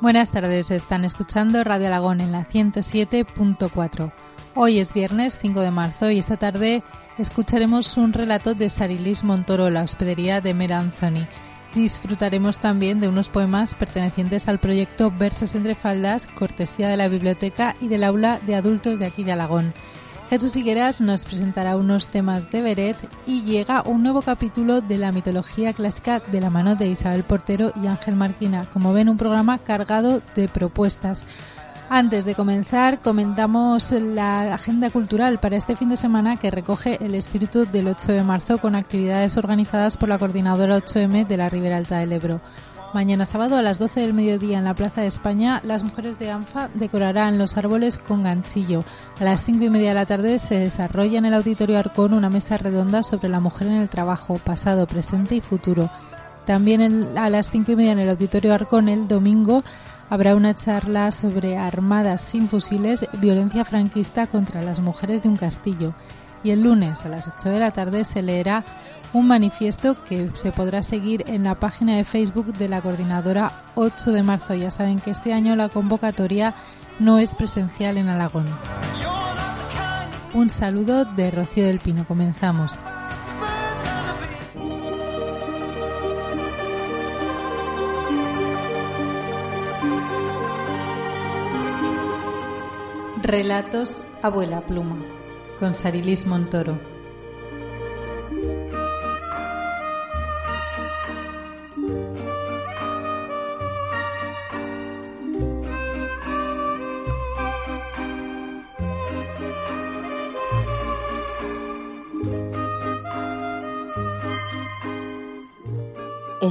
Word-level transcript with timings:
Buenas 0.00 0.32
tardes, 0.32 0.72
están 0.72 1.04
escuchando 1.04 1.62
Radio 1.62 1.86
Alagón 1.86 2.20
en 2.20 2.32
la 2.32 2.48
107.4. 2.48 4.10
Hoy 4.56 4.80
es 4.80 4.92
viernes 4.92 5.38
5 5.40 5.60
de 5.60 5.70
marzo 5.70 6.10
y 6.10 6.18
esta 6.18 6.36
tarde 6.36 6.82
escucharemos 7.18 7.96
un 7.96 8.12
relato 8.12 8.54
de 8.54 8.68
Sarilis 8.68 9.22
Montoro, 9.22 9.70
la 9.70 9.84
hospedería 9.84 10.40
de 10.40 10.54
Mer 10.54 10.72
Anthony. 10.72 11.24
Disfrutaremos 11.72 12.58
también 12.58 12.98
de 12.98 13.06
unos 13.06 13.28
poemas 13.28 13.76
pertenecientes 13.76 14.48
al 14.48 14.58
proyecto 14.58 15.12
Versos 15.12 15.54
entre 15.54 15.76
Faldas, 15.76 16.26
cortesía 16.26 16.88
de 16.88 16.96
la 16.96 17.06
biblioteca 17.06 17.76
y 17.80 17.86
del 17.86 18.02
aula 18.02 18.40
de 18.44 18.56
adultos 18.56 18.98
de 18.98 19.06
aquí 19.06 19.22
de 19.22 19.30
Alagón. 19.30 19.72
Jesús 20.30 20.56
Higueras 20.56 21.00
nos 21.00 21.24
presentará 21.24 21.78
unos 21.78 22.08
temas 22.08 22.50
de 22.50 22.60
Beret 22.60 22.96
y 23.26 23.44
llega 23.44 23.82
un 23.86 24.02
nuevo 24.02 24.20
capítulo 24.20 24.82
de 24.82 24.98
la 24.98 25.10
mitología 25.10 25.72
clásica 25.72 26.20
de 26.20 26.42
la 26.42 26.50
mano 26.50 26.76
de 26.76 26.88
Isabel 26.88 27.22
Portero 27.22 27.72
y 27.82 27.86
Ángel 27.86 28.14
Marquina. 28.14 28.66
Como 28.74 28.92
ven, 28.92 29.08
un 29.08 29.16
programa 29.16 29.56
cargado 29.56 30.20
de 30.36 30.46
propuestas. 30.48 31.22
Antes 31.88 32.26
de 32.26 32.34
comenzar, 32.34 33.00
comentamos 33.00 33.90
la 33.92 34.52
agenda 34.52 34.90
cultural 34.90 35.38
para 35.38 35.56
este 35.56 35.76
fin 35.76 35.88
de 35.88 35.96
semana 35.96 36.36
que 36.36 36.50
recoge 36.50 37.02
el 37.02 37.14
espíritu 37.14 37.64
del 37.64 37.88
8 37.88 38.12
de 38.12 38.22
marzo 38.22 38.58
con 38.58 38.74
actividades 38.74 39.38
organizadas 39.38 39.96
por 39.96 40.10
la 40.10 40.18
coordinadora 40.18 40.76
8M 40.76 41.26
de 41.26 41.36
la 41.38 41.48
Ribera 41.48 41.78
Alta 41.78 42.00
del 42.00 42.12
Ebro. 42.12 42.42
Mañana 42.94 43.26
sábado 43.26 43.56
a 43.56 43.62
las 43.62 43.78
12 43.78 44.00
del 44.00 44.14
mediodía 44.14 44.58
en 44.58 44.64
la 44.64 44.74
Plaza 44.74 45.02
de 45.02 45.08
España, 45.08 45.60
las 45.62 45.82
mujeres 45.82 46.18
de 46.18 46.30
ANFA 46.30 46.70
decorarán 46.72 47.36
los 47.36 47.58
árboles 47.58 47.98
con 47.98 48.22
ganchillo. 48.22 48.82
A 49.20 49.24
las 49.24 49.44
5 49.44 49.64
y 49.64 49.70
media 49.70 49.90
de 49.90 49.94
la 49.94 50.06
tarde 50.06 50.38
se 50.38 50.58
desarrolla 50.58 51.18
en 51.18 51.26
el 51.26 51.34
Auditorio 51.34 51.78
Arcón 51.78 52.14
una 52.14 52.30
mesa 52.30 52.56
redonda 52.56 53.02
sobre 53.02 53.28
la 53.28 53.40
mujer 53.40 53.68
en 53.68 53.76
el 53.76 53.90
trabajo, 53.90 54.40
pasado, 54.42 54.86
presente 54.86 55.34
y 55.34 55.42
futuro. 55.42 55.90
También 56.46 57.06
a 57.18 57.28
las 57.28 57.50
5 57.50 57.72
y 57.72 57.76
media 57.76 57.92
en 57.92 57.98
el 57.98 58.08
Auditorio 58.08 58.54
Arcón 58.54 58.88
el 58.88 59.06
domingo 59.06 59.64
habrá 60.08 60.34
una 60.34 60.54
charla 60.54 61.12
sobre 61.12 61.58
armadas 61.58 62.22
sin 62.22 62.48
fusiles, 62.48 63.06
violencia 63.20 63.66
franquista 63.66 64.26
contra 64.26 64.62
las 64.62 64.80
mujeres 64.80 65.22
de 65.22 65.28
un 65.28 65.36
castillo. 65.36 65.92
Y 66.42 66.52
el 66.52 66.62
lunes 66.62 67.04
a 67.04 67.10
las 67.10 67.28
8 67.28 67.50
de 67.50 67.58
la 67.58 67.70
tarde 67.70 68.06
se 68.06 68.22
leerá 68.22 68.64
un 69.12 69.26
manifiesto 69.26 69.96
que 70.08 70.28
se 70.34 70.52
podrá 70.52 70.82
seguir 70.82 71.24
en 71.28 71.44
la 71.44 71.54
página 71.54 71.96
de 71.96 72.04
Facebook 72.04 72.52
de 72.54 72.68
la 72.68 72.80
coordinadora 72.80 73.52
8 73.74 74.12
de 74.12 74.22
marzo. 74.22 74.54
Ya 74.54 74.70
saben 74.70 75.00
que 75.00 75.10
este 75.10 75.32
año 75.32 75.56
la 75.56 75.68
convocatoria 75.68 76.54
no 76.98 77.18
es 77.18 77.34
presencial 77.34 77.96
en 77.96 78.08
Alagón. 78.08 78.46
Un 80.34 80.50
saludo 80.50 81.04
de 81.04 81.30
Rocío 81.30 81.64
del 81.64 81.78
Pino. 81.78 82.04
Comenzamos. 82.06 82.78
Relatos 93.22 94.02
Abuela 94.22 94.62
Pluma 94.62 94.96
con 95.58 95.74
Sarilis 95.74 96.26
Montoro. 96.26 96.97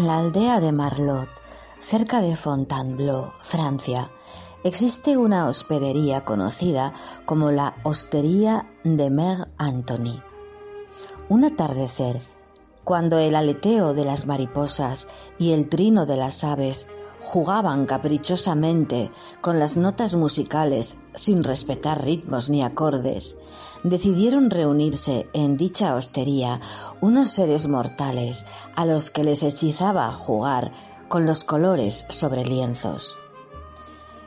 La 0.08 0.20
aldea 0.20 0.62
de 0.62 0.72
Marlot, 0.72 1.28
cerca 1.80 2.22
de 2.22 2.38
Fontainebleau, 2.38 3.34
Francia, 3.42 4.10
existe 4.64 5.18
una 5.18 5.50
hospedería 5.50 6.22
conocida 6.22 6.94
como 7.26 7.52
la 7.52 7.76
Hostería 7.84 8.72
de 8.86 9.12
Mère 9.12 9.50
Anthony. 9.58 10.24
Un 11.28 11.44
atardecer, 11.44 12.22
cuando 12.86 13.20
el 13.20 13.36
aleteo 13.36 13.94
de 13.94 14.06
las 14.06 14.28
mariposas 14.28 15.10
y 15.38 15.52
el 15.52 15.68
trino 15.68 16.06
de 16.06 16.16
las 16.16 16.46
aves 16.46 16.88
jugaban 17.28 17.86
caprichosamente 17.88 19.12
con 19.42 19.60
las 19.60 19.76
notas 19.76 20.16
musicales 20.16 20.96
sin 21.14 21.44
respetar 21.44 22.06
ritmos 22.06 22.50
ni 22.50 22.64
acordes, 22.64 23.38
decidieron 23.84 24.50
reunirse 24.50 25.28
en 25.34 25.58
dicha 25.58 25.94
hostería 25.96 26.62
unos 27.02 27.30
seres 27.30 27.68
mortales 27.68 28.46
a 28.78 28.86
los 28.86 29.12
que 29.12 29.26
les 29.26 29.44
hechizaba 29.44 30.14
jugar 30.14 30.72
con 31.10 31.26
los 31.26 31.44
colores 31.44 32.06
sobre 32.10 32.46
lienzos. 32.46 33.18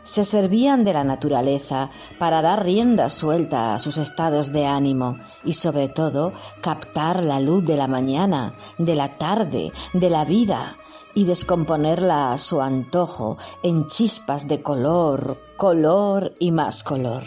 Se 0.02 0.26
servían 0.26 0.84
de 0.84 0.92
la 0.92 1.04
naturaleza 1.04 1.88
para 2.18 2.42
dar 2.42 2.66
rienda 2.66 3.08
suelta 3.08 3.72
a 3.72 3.78
sus 3.78 3.96
estados 3.96 4.52
de 4.52 4.66
ánimo 4.66 5.16
y 5.42 5.54
sobre 5.54 5.88
todo 5.88 6.34
captar 6.60 7.24
la 7.24 7.40
luz 7.40 7.64
de 7.64 7.78
la 7.78 7.86
mañana, 7.86 8.52
de 8.76 8.94
la 8.94 9.16
tarde, 9.16 9.72
de 9.94 10.10
la 10.10 10.26
vida 10.26 10.76
y 11.14 11.24
descomponerla 11.24 12.32
a 12.32 12.38
su 12.38 12.60
antojo 12.60 13.38
en 13.62 13.86
chispas 13.86 14.48
de 14.48 14.62
color, 14.62 15.38
color 15.56 16.34
y 16.38 16.52
más 16.52 16.82
color. 16.82 17.22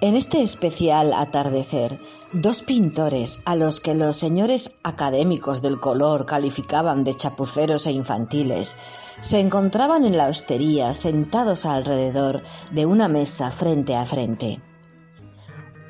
En 0.00 0.16
este 0.16 0.42
especial 0.42 1.12
atardecer, 1.12 2.00
dos 2.32 2.62
pintores 2.62 3.40
a 3.44 3.54
los 3.54 3.78
que 3.78 3.94
los 3.94 4.16
señores 4.16 4.74
académicos 4.82 5.62
del 5.62 5.78
color 5.78 6.26
calificaban 6.26 7.04
de 7.04 7.14
chapuceros 7.14 7.86
e 7.86 7.92
infantiles, 7.92 8.76
se 9.20 9.38
encontraban 9.38 10.04
en 10.04 10.16
la 10.16 10.26
hostería 10.26 10.92
sentados 10.92 11.66
alrededor 11.66 12.42
de 12.72 12.84
una 12.84 13.06
mesa 13.06 13.52
frente 13.52 13.94
a 13.94 14.04
frente. 14.04 14.60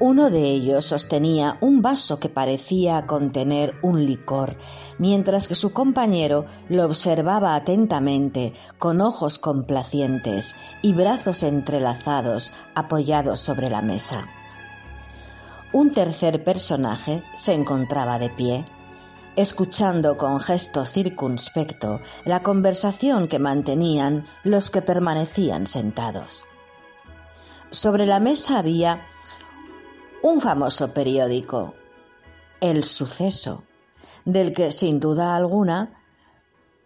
Uno 0.05 0.31
de 0.31 0.43
ellos 0.51 0.87
sostenía 0.87 1.59
un 1.61 1.81
vaso 1.81 2.19
que 2.19 2.29
parecía 2.29 3.07
contener 3.07 3.77
un 3.83 4.05
licor, 4.05 4.59
mientras 4.99 5.47
que 5.47 5.55
su 5.55 5.73
compañero 5.73 6.45
lo 6.69 6.87
observaba 6.87 7.55
atentamente, 7.55 8.53
con 8.81 9.01
ojos 9.01 9.39
complacientes 9.39 10.57
y 10.83 10.93
brazos 10.93 11.45
entrelazados 11.45 12.53
apoyados 12.75 13.39
sobre 13.39 13.71
la 13.71 13.81
mesa. 13.81 14.27
Un 15.73 15.93
tercer 15.93 16.43
personaje 16.43 17.23
se 17.37 17.53
encontraba 17.55 18.19
de 18.19 18.31
pie, 18.31 18.65
escuchando 19.37 20.17
con 20.17 20.41
gesto 20.41 20.85
circunspecto 20.85 22.01
la 22.25 22.43
conversación 22.43 23.29
que 23.29 23.39
mantenían 23.39 24.27
los 24.43 24.69
que 24.69 24.83
permanecían 24.83 25.69
sentados. 25.69 26.47
Sobre 27.71 28.05
la 28.05 28.19
mesa 28.19 28.59
había 28.59 29.07
un 30.23 30.41
famoso 30.41 30.95
periódico, 30.95 31.75
El 32.61 32.85
Suceso, 32.85 33.65
del 34.25 34.53
que 34.53 34.71
sin 34.71 35.01
duda 35.01 35.35
alguna 35.35 35.99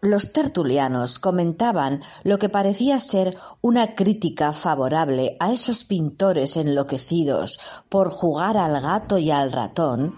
los 0.01 0.33
tertulianos 0.33 1.19
comentaban 1.19 2.03
lo 2.23 2.39
que 2.39 2.49
parecía 2.49 3.01
ser 3.01 3.37
una 3.61 3.95
crítica 3.95 4.53
favorable 4.53 5.37
a 5.41 5.53
esos 5.53 5.85
pintores 5.85 6.57
enloquecidos 6.57 7.59
por 7.89 8.11
jugar 8.11 8.57
al 8.57 8.81
gato 8.81 9.19
y 9.19 9.31
al 9.31 9.53
ratón 9.53 10.15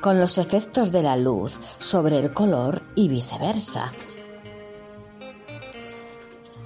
con 0.00 0.20
los 0.20 0.38
efectos 0.38 0.92
de 0.92 1.02
la 1.02 1.16
luz 1.16 1.58
sobre 1.78 2.18
el 2.18 2.32
color 2.32 2.82
y 2.94 3.08
viceversa. 3.08 3.92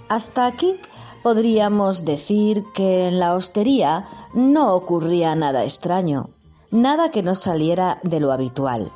Hasta 0.09 0.47
aquí 0.47 0.79
podríamos 1.27 2.05
decir 2.05 2.67
que 2.73 3.09
en 3.09 3.19
la 3.19 3.35
hostería 3.35 4.07
no 4.33 4.73
ocurría 4.77 5.35
nada 5.35 5.65
extraño, 5.65 6.31
nada 6.71 7.11
que 7.11 7.25
no 7.25 7.35
saliera 7.35 7.99
de 8.05 8.21
lo 8.21 8.31
habitual. 8.31 8.93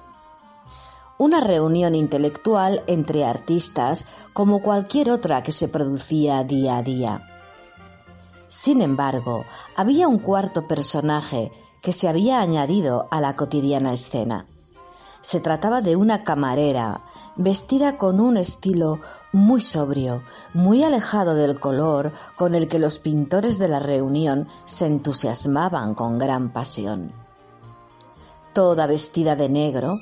Una 1.18 1.40
reunión 1.40 1.96
intelectual 1.96 2.84
entre 2.86 3.24
artistas 3.24 4.06
como 4.32 4.62
cualquier 4.62 5.10
otra 5.10 5.42
que 5.42 5.50
se 5.50 5.66
producía 5.66 6.44
día 6.44 6.76
a 6.76 6.82
día. 6.84 7.28
Sin 8.46 8.80
embargo, 8.80 9.44
había 9.76 10.06
un 10.06 10.20
cuarto 10.20 10.68
personaje 10.68 11.50
que 11.82 11.90
se 11.90 12.06
había 12.06 12.40
añadido 12.40 13.06
a 13.10 13.20
la 13.20 13.34
cotidiana 13.34 13.92
escena. 13.92 14.46
Se 15.20 15.40
trataba 15.40 15.80
de 15.80 15.96
una 15.96 16.22
camarera, 16.22 17.02
vestida 17.40 17.96
con 17.96 18.20
un 18.20 18.36
estilo 18.36 19.00
muy 19.32 19.62
sobrio, 19.62 20.22
muy 20.52 20.84
alejado 20.84 21.34
del 21.34 21.58
color 21.58 22.12
con 22.36 22.54
el 22.54 22.68
que 22.68 22.78
los 22.78 22.98
pintores 22.98 23.58
de 23.58 23.66
la 23.66 23.78
reunión 23.78 24.46
se 24.66 24.84
entusiasmaban 24.86 25.94
con 25.94 26.18
gran 26.18 26.52
pasión. 26.52 27.12
Toda 28.52 28.86
vestida 28.86 29.36
de 29.36 29.48
negro, 29.48 30.00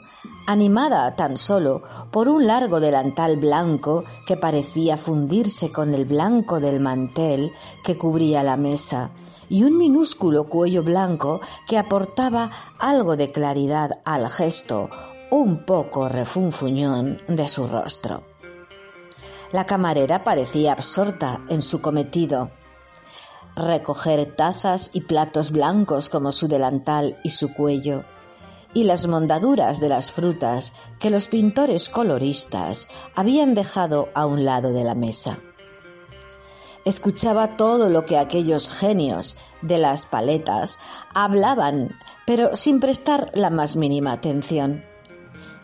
animada 0.49 1.15
tan 1.15 1.37
solo 1.37 1.83
por 2.11 2.27
un 2.29 2.49
largo 2.49 2.81
delantal 2.81 3.37
blanco 3.37 4.03
que 4.27 4.37
parecía 4.37 4.97
fundirse 4.97 5.71
con 5.71 5.95
el 5.95 6.07
blanco 6.07 6.59
del 6.59 6.81
mantel 6.81 7.53
que 7.85 7.97
cubría 7.97 8.43
la 8.43 8.57
mesa, 8.57 9.11
y 9.49 9.63
un 9.63 9.79
minúsculo 9.79 10.49
cuello 10.49 10.83
blanco 10.83 11.41
que 11.69 11.79
aportaba 11.79 12.51
algo 12.81 13.17
de 13.17 13.31
claridad 13.31 14.01
al 14.05 14.29
gesto 14.29 14.91
un 15.31 15.65
poco 15.65 16.09
refunfuñón 16.09 17.21
de 17.27 17.47
su 17.49 17.67
rostro. 17.67 18.23
La 19.53 19.67
camarera 19.67 20.25
parecía 20.25 20.73
absorta 20.73 21.41
en 21.49 21.63
su 21.63 21.81
cometido, 21.81 22.51
recoger 23.57 24.37
tazas 24.37 24.91
y 24.93 25.03
platos 25.03 25.51
blancos 25.51 26.09
como 26.09 26.33
su 26.33 26.49
delantal 26.49 27.19
y 27.25 27.31
su 27.31 27.53
cuello, 27.53 28.05
y 28.75 28.85
las 28.85 29.07
mondaduras 29.07 29.81
de 29.81 29.89
las 29.89 30.13
frutas 30.13 30.75
que 31.01 31.11
los 31.11 31.27
pintores 31.27 31.89
coloristas 31.89 32.89
habían 33.15 33.55
dejado 33.55 34.09
a 34.15 34.27
un 34.27 34.45
lado 34.45 34.73
de 34.73 34.85
la 34.85 34.95
mesa 34.95 35.39
escuchaba 36.89 37.57
todo 37.57 37.89
lo 37.89 38.05
que 38.05 38.17
aquellos 38.17 38.71
genios 38.71 39.37
de 39.63 39.79
las 39.79 40.07
paletas 40.07 40.79
hablaban, 41.15 41.99
pero 42.27 42.57
sin 42.57 42.81
prestar 42.81 43.31
la 43.35 43.51
más 43.51 43.77
mínima 43.77 44.13
atención. 44.13 44.85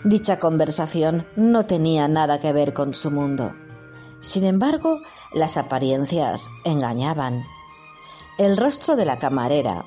Dicha 0.04 0.38
conversación 0.38 1.26
no 1.34 1.66
tenía 1.66 2.08
nada 2.08 2.38
que 2.38 2.52
ver 2.52 2.72
con 2.72 2.94
su 2.94 3.10
mundo. 3.10 3.52
Sin 4.20 4.44
embargo, 4.44 5.00
las 5.32 5.56
apariencias 5.56 6.50
engañaban. 6.64 7.44
El 8.38 8.56
rostro 8.56 8.96
de 8.96 9.04
la 9.04 9.18
camarera, 9.18 9.84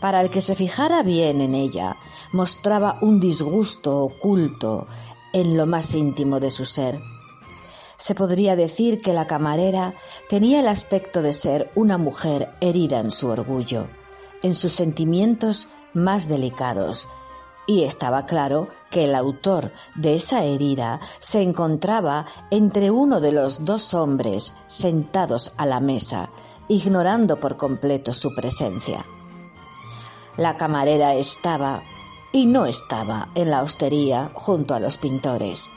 para 0.00 0.20
el 0.20 0.30
que 0.30 0.40
se 0.40 0.54
fijara 0.54 1.02
bien 1.02 1.40
en 1.40 1.54
ella, 1.54 1.96
mostraba 2.32 2.98
un 3.00 3.20
disgusto 3.20 3.98
oculto 3.98 4.86
en 5.32 5.56
lo 5.56 5.66
más 5.66 5.94
íntimo 5.94 6.40
de 6.40 6.50
su 6.50 6.64
ser 6.64 7.00
se 8.00 8.14
podría 8.14 8.56
decir 8.56 9.02
que 9.02 9.12
la 9.12 9.26
camarera 9.26 9.94
tenía 10.26 10.60
el 10.60 10.68
aspecto 10.68 11.20
de 11.20 11.34
ser 11.34 11.70
una 11.74 11.98
mujer 11.98 12.50
herida 12.62 12.98
en 12.98 13.10
su 13.10 13.28
orgullo, 13.28 13.88
en 14.42 14.54
sus 14.54 14.72
sentimientos 14.72 15.68
más 15.92 16.26
delicados, 16.26 17.08
y 17.66 17.84
estaba 17.84 18.24
claro 18.24 18.68
que 18.90 19.04
el 19.04 19.14
autor 19.14 19.72
de 19.94 20.14
esa 20.16 20.44
herida 20.44 21.00
se 21.20 21.42
encontraba 21.42 22.26
entre 22.50 22.90
uno 22.90 23.20
de 23.20 23.32
los 23.32 23.64
dos 23.64 23.94
hombres 23.94 24.52
sentados 24.68 25.52
a 25.56 25.66
la 25.66 25.80
mesa, 25.80 26.30
ignorando 26.68 27.40
por 27.40 27.56
completo 27.56 28.12
su 28.12 28.34
presencia. 28.34 29.06
La 30.36 30.56
camarera 30.56 31.14
estaba 31.14 31.82
y 32.32 32.46
no 32.46 32.66
estaba 32.66 33.28
en 33.34 33.50
la 33.50 33.62
hostería 33.62 34.30
junto 34.34 34.74
a 34.74 34.80
los 34.80 34.96
pintores. 34.96 35.70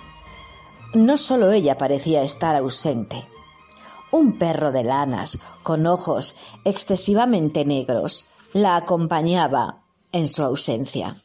No 0.93 1.17
solo 1.17 1.51
ella 1.51 1.77
parecía 1.77 2.21
estar 2.21 2.55
ausente. 2.55 3.27
Un 4.11 4.37
perro 4.37 4.71
de 4.71 4.83
lanas, 4.83 5.39
con 5.63 5.87
ojos 5.87 6.35
excesivamente 6.65 7.65
negros, 7.65 8.25
la 8.53 8.75
acompañaba 8.75 9.81
en 10.11 10.27
su 10.27 10.43
ausencia. 10.43 11.15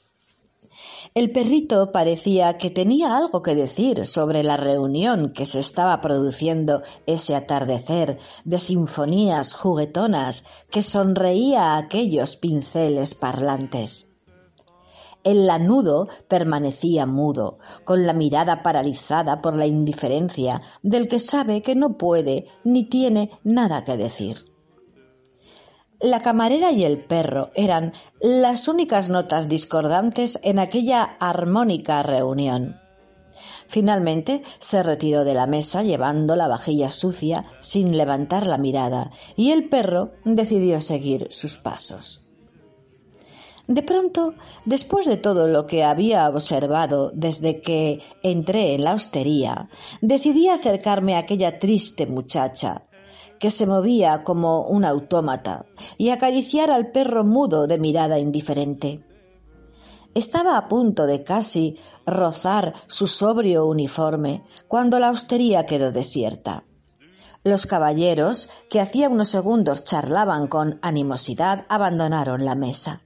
El 1.19 1.33
perrito 1.33 1.91
parecía 1.91 2.59
que 2.59 2.71
tenía 2.71 3.17
algo 3.17 3.43
que 3.43 3.57
decir 3.57 4.07
sobre 4.07 4.45
la 4.45 4.57
reunión 4.57 5.33
que 5.33 5.47
se 5.47 5.59
estaba 5.59 6.01
produciendo 6.01 6.83
ese 7.07 7.35
atardecer 7.35 8.19
de 8.45 8.61
sinfonías 8.61 9.53
juguetonas 9.53 10.45
que 10.71 10.85
sonreía 10.85 11.73
a 11.73 11.79
aquellos 11.79 12.37
pinceles 12.37 13.15
parlantes. 13.15 14.15
El 15.25 15.49
lanudo 15.49 16.07
permanecía 16.29 17.05
mudo, 17.05 17.59
con 17.83 18.07
la 18.07 18.13
mirada 18.13 18.63
paralizada 18.63 19.43
por 19.43 19.57
la 19.57 19.67
indiferencia 19.67 20.63
del 20.85 21.09
que 21.09 21.19
sabe 21.19 21.63
que 21.63 21.75
no 21.75 21.99
puede 21.99 22.47
ni 22.63 22.85
tiene 22.85 23.33
nada 23.43 23.83
que 23.83 23.97
decir. 23.97 24.37
La 26.01 26.21
camarera 26.21 26.71
y 26.71 26.85
el 26.85 27.05
perro 27.05 27.51
eran 27.55 27.93
las 28.21 28.69
únicas 28.69 29.09
notas 29.09 29.49
discordantes 29.49 30.39
en 30.45 30.61
aquella 30.61 31.03
armónica 31.19 32.05
reunión. 32.05 32.81
Finalmente 33.67 34.43
se 34.61 34.85
retiró 34.85 35.25
de 35.25 35.35
la 35.35 35.47
mesa 35.47 35.83
llevando 35.83 36.37
la 36.37 36.47
vajilla 36.47 36.89
sucia 36.89 37.45
sin 37.59 37.97
levantar 37.97 38.47
la 38.47 38.59
mirada 38.59 39.11
y 39.35 39.51
el 39.51 39.69
perro 39.69 40.13
decidió 40.25 40.81
seguir 40.81 41.27
sus 41.31 41.59
pasos. 41.59 42.29
De 43.67 43.83
pronto, 43.83 44.35
después 44.65 45.05
de 45.05 45.19
todo 45.19 45.47
lo 45.49 45.67
que 45.67 45.85
había 45.85 46.27
observado 46.31 47.11
desde 47.13 47.61
que 47.61 48.01
entré 48.23 48.75
en 48.75 48.85
la 48.85 48.95
hostería, 48.95 49.69
decidí 50.01 50.49
acercarme 50.49 51.17
a 51.17 51.19
aquella 51.19 51.59
triste 51.59 52.07
muchacha, 52.07 52.88
que 53.39 53.51
se 53.51 53.67
movía 53.67 54.23
como 54.23 54.67
un 54.67 54.85
autómata, 54.85 55.67
y 55.97 56.11
acariciar 56.11 56.71
al 56.71 56.91
perro 56.91 57.25
mudo 57.25 57.67
de 57.67 57.79
mirada 57.79 58.19
indiferente. 58.19 59.05
Estaba 60.15 60.57
a 60.57 60.69
punto 60.69 61.07
de 61.07 61.23
casi 61.23 61.79
rozar 62.07 62.75
su 62.87 63.07
sobrio 63.07 63.67
uniforme 63.67 64.45
cuando 64.67 64.99
la 64.99 65.11
hostería 65.11 65.67
quedó 65.67 65.93
desierta. 65.93 66.65
Los 67.45 67.67
caballeros, 67.67 68.49
que 68.69 68.81
hacía 68.81 69.09
unos 69.09 69.29
segundos 69.29 69.85
charlaban 69.85 70.49
con 70.49 70.79
animosidad, 70.83 71.65
abandonaron 71.69 72.45
la 72.45 72.55
mesa. 72.55 73.03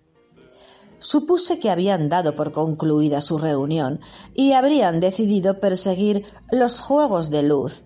Supuse 1.01 1.59
que 1.59 1.71
habían 1.71 2.09
dado 2.09 2.35
por 2.35 2.53
concluida 2.53 3.21
su 3.21 3.37
reunión 3.37 4.01
y 4.35 4.53
habrían 4.53 5.01
decidido 5.01 5.61
perseguir 5.61 6.25
los 6.51 6.81
juegos 6.81 7.29
de 7.29 7.43
luz 7.43 7.85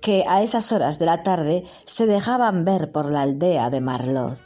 que 0.00 0.24
a 0.28 0.42
esas 0.42 0.72
horas 0.72 0.98
de 0.98 1.06
la 1.06 1.22
tarde 1.22 1.64
se 1.84 2.06
dejaban 2.06 2.64
ver 2.64 2.92
por 2.92 3.10
la 3.10 3.22
aldea 3.22 3.70
de 3.70 3.80
Marlot. 3.80 4.40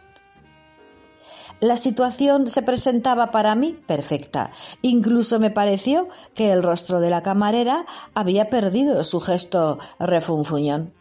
La 1.60 1.76
situación 1.76 2.48
se 2.48 2.62
presentaba 2.62 3.30
para 3.30 3.54
mí 3.54 3.78
perfecta. 3.86 4.50
Incluso 4.82 5.38
me 5.38 5.50
pareció 5.50 6.08
que 6.34 6.50
el 6.50 6.62
rostro 6.62 6.98
de 6.98 7.10
la 7.10 7.22
camarera 7.22 7.86
había 8.14 8.50
perdido 8.50 9.04
su 9.04 9.20
gesto 9.20 9.78
refunfuñón. 10.00 10.92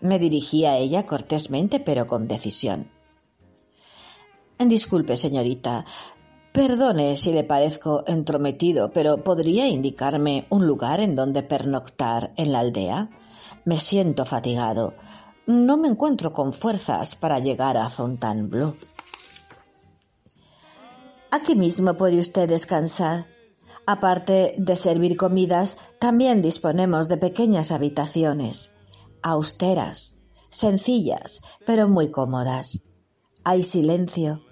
Me 0.00 0.18
dirigí 0.18 0.64
a 0.64 0.76
ella 0.76 1.06
cortésmente 1.06 1.78
pero 1.78 2.08
con 2.08 2.26
decisión. 2.26 2.90
Disculpe, 4.58 5.16
señorita, 5.16 5.84
Perdone 6.56 7.16
si 7.16 7.32
le 7.32 7.44
parezco 7.44 8.02
entrometido, 8.06 8.90
pero 8.90 9.22
¿podría 9.22 9.68
indicarme 9.68 10.46
un 10.48 10.66
lugar 10.66 11.00
en 11.00 11.14
donde 11.14 11.42
pernoctar 11.42 12.32
en 12.38 12.50
la 12.50 12.60
aldea? 12.60 13.10
Me 13.64 13.78
siento 13.78 14.24
fatigado. 14.24 14.94
No 15.46 15.76
me 15.76 15.88
encuentro 15.88 16.32
con 16.32 16.52
fuerzas 16.52 17.14
para 17.14 17.38
llegar 17.38 17.76
a 17.76 17.90
Fontainebleau. 17.90 18.74
Aquí 21.30 21.54
mismo 21.54 21.94
puede 21.94 22.18
usted 22.18 22.48
descansar. 22.48 23.26
Aparte 23.86 24.54
de 24.58 24.76
servir 24.76 25.16
comidas, 25.16 25.78
también 25.98 26.42
disponemos 26.42 27.08
de 27.08 27.18
pequeñas 27.18 27.70
habitaciones, 27.70 28.74
austeras, 29.22 30.16
sencillas, 30.48 31.42
pero 31.64 31.88
muy 31.88 32.10
cómodas. 32.10 32.88
Hay 33.44 33.62
silencio, 33.62 34.42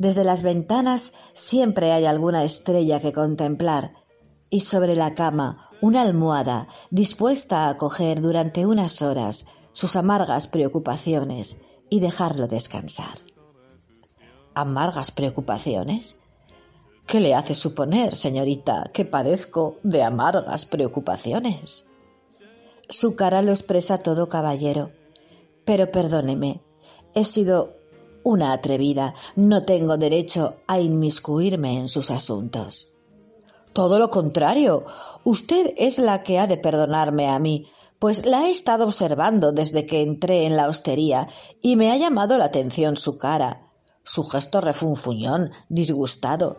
desde 0.00 0.24
las 0.24 0.42
ventanas 0.42 1.12
siempre 1.34 1.92
hay 1.92 2.06
alguna 2.06 2.42
estrella 2.42 3.00
que 3.00 3.12
contemplar 3.12 3.92
y 4.50 4.60
sobre 4.60 4.96
la 4.96 5.14
cama 5.14 5.70
una 5.80 6.02
almohada 6.02 6.68
dispuesta 6.90 7.64
a 7.64 7.70
acoger 7.70 8.20
durante 8.20 8.66
unas 8.66 9.00
horas 9.00 9.46
sus 9.72 9.96
amargas 9.96 10.48
preocupaciones 10.48 11.62
y 11.88 12.00
dejarlo 12.00 12.48
descansar. 12.48 13.14
¿Amargas 14.54 15.10
preocupaciones? 15.10 16.18
¿Qué 17.06 17.20
le 17.20 17.34
hace 17.34 17.54
suponer, 17.54 18.14
señorita, 18.14 18.90
que 18.92 19.04
padezco 19.04 19.76
de 19.82 20.02
amargas 20.02 20.66
preocupaciones? 20.66 21.86
Su 22.88 23.14
cara 23.14 23.42
lo 23.42 23.50
expresa 23.52 23.98
todo, 23.98 24.28
caballero. 24.28 24.90
Pero 25.64 25.90
perdóneme, 25.90 26.60
he 27.14 27.24
sido 27.24 27.76
una 28.22 28.52
atrevida. 28.52 29.14
No 29.36 29.64
tengo 29.64 29.96
derecho 29.96 30.56
a 30.66 30.80
inmiscuirme 30.80 31.78
en 31.78 31.88
sus 31.88 32.10
asuntos. 32.10 32.92
Todo 33.72 33.98
lo 33.98 34.10
contrario. 34.10 34.84
Usted 35.24 35.74
es 35.76 35.98
la 35.98 36.22
que 36.22 36.38
ha 36.38 36.46
de 36.46 36.56
perdonarme 36.56 37.28
a 37.28 37.38
mí, 37.38 37.68
pues 38.00 38.26
la 38.26 38.46
he 38.46 38.50
estado 38.50 38.84
observando 38.84 39.52
desde 39.52 39.86
que 39.86 40.02
entré 40.02 40.44
en 40.44 40.56
la 40.56 40.68
hostería 40.68 41.28
y 41.62 41.76
me 41.76 41.92
ha 41.92 41.96
llamado 41.96 42.36
la 42.38 42.46
atención 42.46 42.96
su 42.96 43.18
cara. 43.18 43.68
Su 44.02 44.24
gesto 44.24 44.60
refunfuñón, 44.60 45.50
disgustado. 45.68 46.56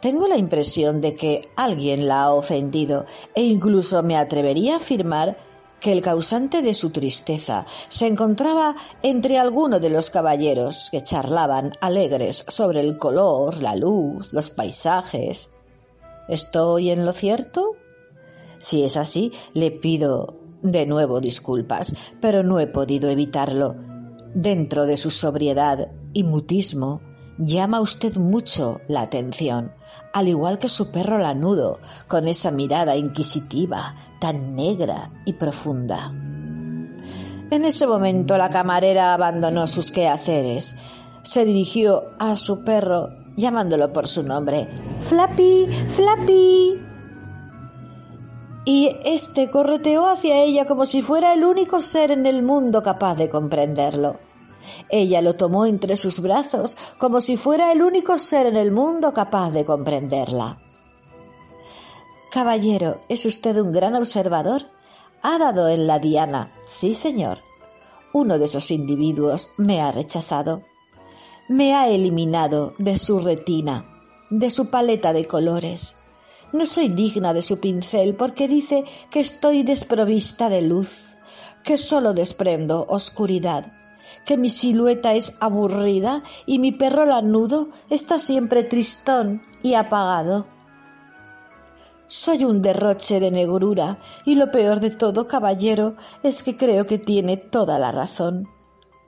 Tengo 0.00 0.26
la 0.26 0.36
impresión 0.36 1.00
de 1.00 1.14
que 1.14 1.48
alguien 1.56 2.08
la 2.08 2.24
ha 2.24 2.34
ofendido 2.34 3.06
e 3.34 3.44
incluso 3.44 4.02
me 4.02 4.16
atrevería 4.16 4.74
a 4.74 4.78
afirmar 4.78 5.38
que 5.78 5.92
el 5.92 6.02
causante 6.02 6.60
de 6.60 6.74
su 6.74 6.90
tristeza 6.90 7.66
se 7.88 8.08
encontraba 8.08 8.76
entre 9.02 9.38
alguno 9.38 9.80
de 9.80 9.90
los 9.90 10.10
caballeros 10.10 10.88
que 10.90 11.02
charlaban 11.02 11.72
alegres 11.80 12.44
sobre 12.48 12.80
el 12.80 12.96
color, 12.96 13.62
la 13.62 13.74
luz, 13.74 14.28
los 14.32 14.50
paisajes. 14.50 15.50
¿Estoy 16.28 16.90
en 16.90 17.04
lo 17.04 17.12
cierto? 17.12 17.76
Si 18.58 18.84
es 18.84 18.96
así, 18.96 19.32
le 19.54 19.70
pido 19.70 20.38
de 20.62 20.86
nuevo 20.86 21.20
disculpas, 21.20 21.94
pero 22.20 22.42
no 22.42 22.60
he 22.60 22.66
podido 22.66 23.10
evitarlo. 23.10 23.74
Dentro 24.34 24.86
de 24.86 24.96
su 24.96 25.10
sobriedad 25.10 25.88
y 26.12 26.22
mutismo, 26.22 27.00
llama 27.38 27.80
usted 27.80 28.16
mucho 28.16 28.80
la 28.88 29.02
atención, 29.02 29.72
al 30.12 30.28
igual 30.28 30.58
que 30.58 30.68
su 30.68 30.90
perro 30.90 31.18
lanudo, 31.18 31.80
con 32.06 32.28
esa 32.28 32.50
mirada 32.50 32.96
inquisitiva, 32.96 33.96
tan 34.20 34.54
negra 34.54 35.10
y 35.26 35.34
profunda. 35.34 36.12
En 37.50 37.64
ese 37.64 37.86
momento 37.86 38.38
la 38.38 38.48
camarera 38.48 39.12
abandonó 39.12 39.66
sus 39.66 39.90
quehaceres, 39.90 40.76
se 41.22 41.44
dirigió 41.44 42.04
a 42.18 42.36
su 42.36 42.64
perro 42.64 43.21
llamándolo 43.36 43.92
por 43.92 44.06
su 44.06 44.22
nombre. 44.22 44.68
Flappy, 45.00 45.66
Flappy 45.88 46.82
y 48.64 48.96
éste 49.04 49.50
correteó 49.50 50.06
hacia 50.06 50.40
ella 50.42 50.66
como 50.66 50.86
si 50.86 51.02
fuera 51.02 51.34
el 51.34 51.44
único 51.44 51.80
ser 51.80 52.12
en 52.12 52.26
el 52.26 52.42
mundo 52.42 52.82
capaz 52.82 53.16
de 53.16 53.28
comprenderlo. 53.28 54.20
Ella 54.88 55.20
lo 55.20 55.34
tomó 55.34 55.66
entre 55.66 55.96
sus 55.96 56.20
brazos 56.20 56.76
como 56.98 57.20
si 57.20 57.36
fuera 57.36 57.72
el 57.72 57.82
único 57.82 58.18
ser 58.18 58.46
en 58.46 58.56
el 58.56 58.70
mundo 58.70 59.12
capaz 59.12 59.50
de 59.50 59.64
comprenderla. 59.64 60.58
Caballero, 62.30 63.00
¿es 63.08 63.26
usted 63.26 63.56
un 63.58 63.72
gran 63.72 63.94
observador? 63.96 64.62
Ha 65.22 65.38
dado 65.38 65.68
en 65.68 65.86
la 65.86 65.98
diana. 65.98 66.52
Sí, 66.64 66.94
señor. 66.94 67.38
Uno 68.12 68.38
de 68.38 68.44
esos 68.44 68.70
individuos 68.70 69.50
me 69.56 69.80
ha 69.80 69.90
rechazado. 69.90 70.62
Me 71.48 71.74
ha 71.74 71.88
eliminado 71.88 72.74
de 72.78 72.98
su 72.98 73.20
retina, 73.20 73.84
de 74.30 74.50
su 74.50 74.70
paleta 74.70 75.12
de 75.12 75.26
colores 75.26 75.96
no 76.52 76.66
soy 76.66 76.88
digna 76.88 77.32
de 77.32 77.40
su 77.40 77.60
pincel 77.60 78.14
porque 78.14 78.46
dice 78.46 78.84
que 79.10 79.20
estoy 79.20 79.62
desprovista 79.62 80.50
de 80.50 80.60
luz, 80.60 81.16
que 81.64 81.78
solo 81.78 82.12
desprendo 82.12 82.84
oscuridad, 82.88 83.72
que 84.26 84.36
mi 84.36 84.50
silueta 84.50 85.14
es 85.14 85.34
aburrida 85.40 86.22
y 86.44 86.58
mi 86.58 86.72
perro 86.72 87.06
lanudo 87.06 87.70
está 87.88 88.18
siempre 88.18 88.64
tristón 88.64 89.42
y 89.62 89.74
apagado. 89.74 90.46
Soy 92.06 92.44
un 92.44 92.60
derroche 92.60 93.18
de 93.18 93.30
negrura 93.30 93.98
y 94.26 94.34
lo 94.34 94.50
peor 94.50 94.80
de 94.80 94.90
todo, 94.90 95.26
caballero, 95.26 95.96
es 96.22 96.42
que 96.42 96.58
creo 96.58 96.84
que 96.84 96.98
tiene 96.98 97.38
toda 97.38 97.78
la 97.78 97.90
razón. 97.90 98.46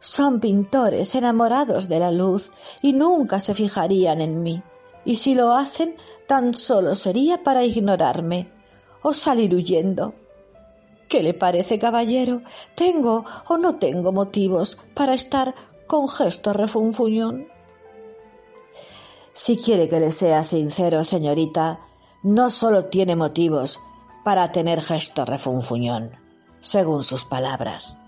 Son 0.05 0.39
pintores 0.39 1.15
enamorados 1.15 1.89
de 1.89 1.99
la 1.99 2.11
luz 2.11 2.51
y 2.83 2.93
nunca 2.93 3.41
se 3.41 3.55
fijarían 3.55 4.21
en 4.21 4.43
mí 4.43 4.63
y 5.07 5.17
si 5.17 5.35
lo 5.35 5.55
hacen 5.55 5.97
tan 6.27 6.53
solo 6.53 6.95
sería 6.95 7.43
para 7.43 7.65
ignorarme 7.65 8.53
o 9.01 9.15
salir 9.15 9.55
huyendo. 9.55 10.13
¿Qué 11.09 11.23
le 11.23 11.33
parece, 11.33 11.79
caballero? 11.79 12.43
¿Tengo 12.75 13.25
o 13.49 13.57
no 13.57 13.77
tengo 13.77 14.13
motivos 14.13 14.77
para 14.93 15.15
estar 15.15 15.55
con 15.87 16.07
gesto 16.07 16.53
refunfuñón? 16.53 17.49
Si 19.33 19.57
quiere 19.57 19.89
que 19.89 20.01
le 20.01 20.11
sea 20.11 20.45
sincero, 20.45 21.03
señorita, 21.03 21.81
no 22.23 22.51
solo 22.51 22.85
tiene 22.85 23.17
motivos 23.17 23.81
para 24.23 24.53
tener 24.53 24.83
gesto 24.83 25.25
refunfuñón, 25.25 26.11
según 26.61 27.03
sus 27.03 27.25
palabras. 27.25 28.04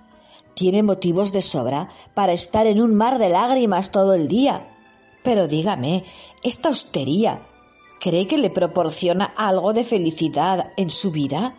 Tiene 0.56 0.82
motivos 0.82 1.30
de 1.30 1.42
sobra 1.42 1.90
para 2.14 2.32
estar 2.32 2.66
en 2.66 2.82
un 2.82 2.96
mar 2.96 3.18
de 3.18 3.28
lágrimas 3.28 3.92
todo 3.92 4.14
el 4.14 4.26
día 4.26 4.72
pero 5.26 5.48
dígame, 5.48 6.04
¿esta 6.44 6.68
hostería 6.68 7.48
cree 7.98 8.28
que 8.28 8.38
le 8.38 8.48
proporciona 8.48 9.24
algo 9.24 9.72
de 9.72 9.82
felicidad 9.82 10.70
en 10.76 10.88
su 10.88 11.10
vida? 11.10 11.56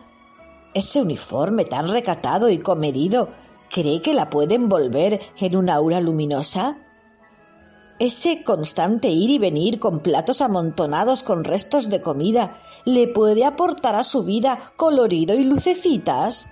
Ese 0.72 1.02
uniforme 1.02 1.66
tan 1.66 1.86
recatado 1.90 2.48
y 2.48 2.60
comedido, 2.60 3.28
¿cree 3.68 4.00
que 4.00 4.14
la 4.14 4.30
puede 4.30 4.54
envolver 4.54 5.20
en 5.36 5.54
una 5.54 5.74
aura 5.74 6.00
luminosa? 6.00 6.78
Ese 7.98 8.42
constante 8.42 9.10
ir 9.10 9.28
y 9.28 9.38
venir 9.38 9.80
con 9.80 9.98
platos 10.00 10.40
amontonados 10.40 11.22
con 11.22 11.44
restos 11.44 11.90
de 11.90 12.00
comida, 12.00 12.62
¿le 12.86 13.06
puede 13.06 13.44
aportar 13.44 13.96
a 13.96 14.02
su 14.02 14.24
vida 14.24 14.58
colorido 14.76 15.34
y 15.34 15.44
lucecitas? 15.44 16.50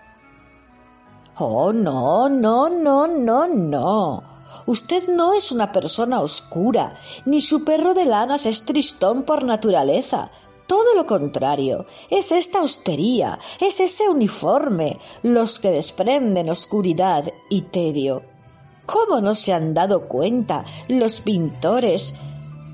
Oh, 1.39 1.71
no, 1.71 2.31
no, 2.31 2.71
no, 2.71 3.07
no, 3.07 3.47
no. 3.47 4.23
Usted 4.65 5.07
no 5.09 5.35
es 5.35 5.53
una 5.53 5.71
persona 5.71 6.21
oscura, 6.21 6.97
ni 7.27 7.43
su 7.43 7.63
perro 7.63 7.93
de 7.93 8.07
lanas 8.07 8.47
es 8.47 8.65
tristón 8.65 9.23
por 9.23 9.45
naturaleza. 9.45 10.31
Todo 10.67 10.95
lo 10.95 11.05
contrario, 11.05 11.85
es 12.09 12.33
esta 12.33 12.63
hostería, 12.63 13.39
es 13.61 13.81
ese 13.81 14.09
uniforme, 14.09 14.99
los 15.23 15.59
que 15.59 15.71
desprenden 15.71 16.49
oscuridad 16.49 17.31
y 17.51 17.63
tedio. 17.63 18.23
¿Cómo 18.87 19.21
no 19.21 19.35
se 19.35 19.53
han 19.53 19.75
dado 19.75 20.09
cuenta 20.09 20.65
los 20.89 21.21
pintores 21.21 22.15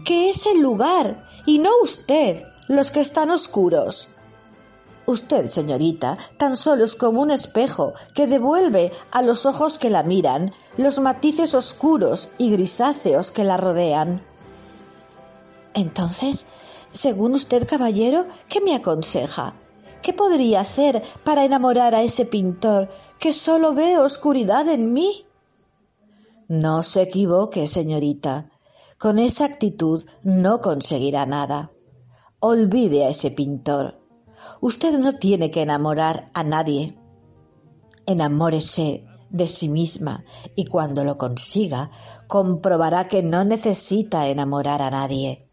que 0.05 0.31
es 0.31 0.47
el 0.47 0.61
lugar 0.61 1.27
y 1.47 1.59
no 1.59 1.71
usted 1.83 2.45
los 2.69 2.93
que 2.93 3.01
están 3.01 3.31
oscuros? 3.31 4.11
Usted, 5.07 5.47
señorita, 5.47 6.17
tan 6.37 6.57
solo 6.57 6.85
es 6.85 6.95
como 6.95 7.23
un 7.23 7.31
espejo 7.31 7.93
que 8.15 8.27
devuelve 8.27 8.93
a 9.11 9.23
los 9.23 9.47
ojos 9.47 9.79
que 9.79 9.91
la 9.91 10.03
miran 10.03 10.53
los 10.77 11.01
matices 11.01 11.55
oscuros 11.55 12.31
y 12.39 12.51
grisáceos 12.51 13.31
que 13.31 13.45
la 13.45 13.57
rodean. 13.57 14.23
Entonces, 15.75 16.47
según 16.93 17.35
usted, 17.35 17.67
caballero, 17.67 18.27
¿qué 18.49 18.61
me 18.61 18.77
aconseja? 18.77 19.55
¿Qué 20.03 20.13
podría 20.13 20.61
hacer 20.61 21.03
para 21.25 21.45
enamorar 21.45 21.95
a 21.95 22.03
ese 22.03 22.25
pintor 22.25 22.89
que 23.19 23.33
solo 23.33 23.73
ve 23.73 23.99
oscuridad 23.99 24.69
en 24.69 24.93
mí? 24.93 25.27
No 26.49 26.83
se 26.83 27.03
equivoque, 27.03 27.67
señorita. 27.67 28.51
Con 28.99 29.19
esa 29.19 29.47
actitud 29.47 30.05
no 30.23 30.61
conseguirá 30.61 31.25
nada. 31.27 31.73
Olvide 32.41 33.05
a 33.05 33.09
ese 33.09 33.31
pintor. 33.31 34.02
Usted 34.61 34.99
no 34.99 35.15
tiene 35.15 35.51
que 35.51 35.63
enamorar 35.63 36.31
a 36.35 36.43
nadie. 36.43 36.99
Enamórese 38.07 39.05
de 39.31 39.47
sí 39.47 39.69
misma 39.69 40.25
y 40.55 40.67
cuando 40.67 41.05
lo 41.05 41.17
consiga 41.17 41.91
comprobará 42.29 43.09
que 43.09 43.23
no 43.23 43.45
necesita 43.45 44.29
enamorar 44.29 44.83
a 44.83 44.91
nadie. 44.91 45.49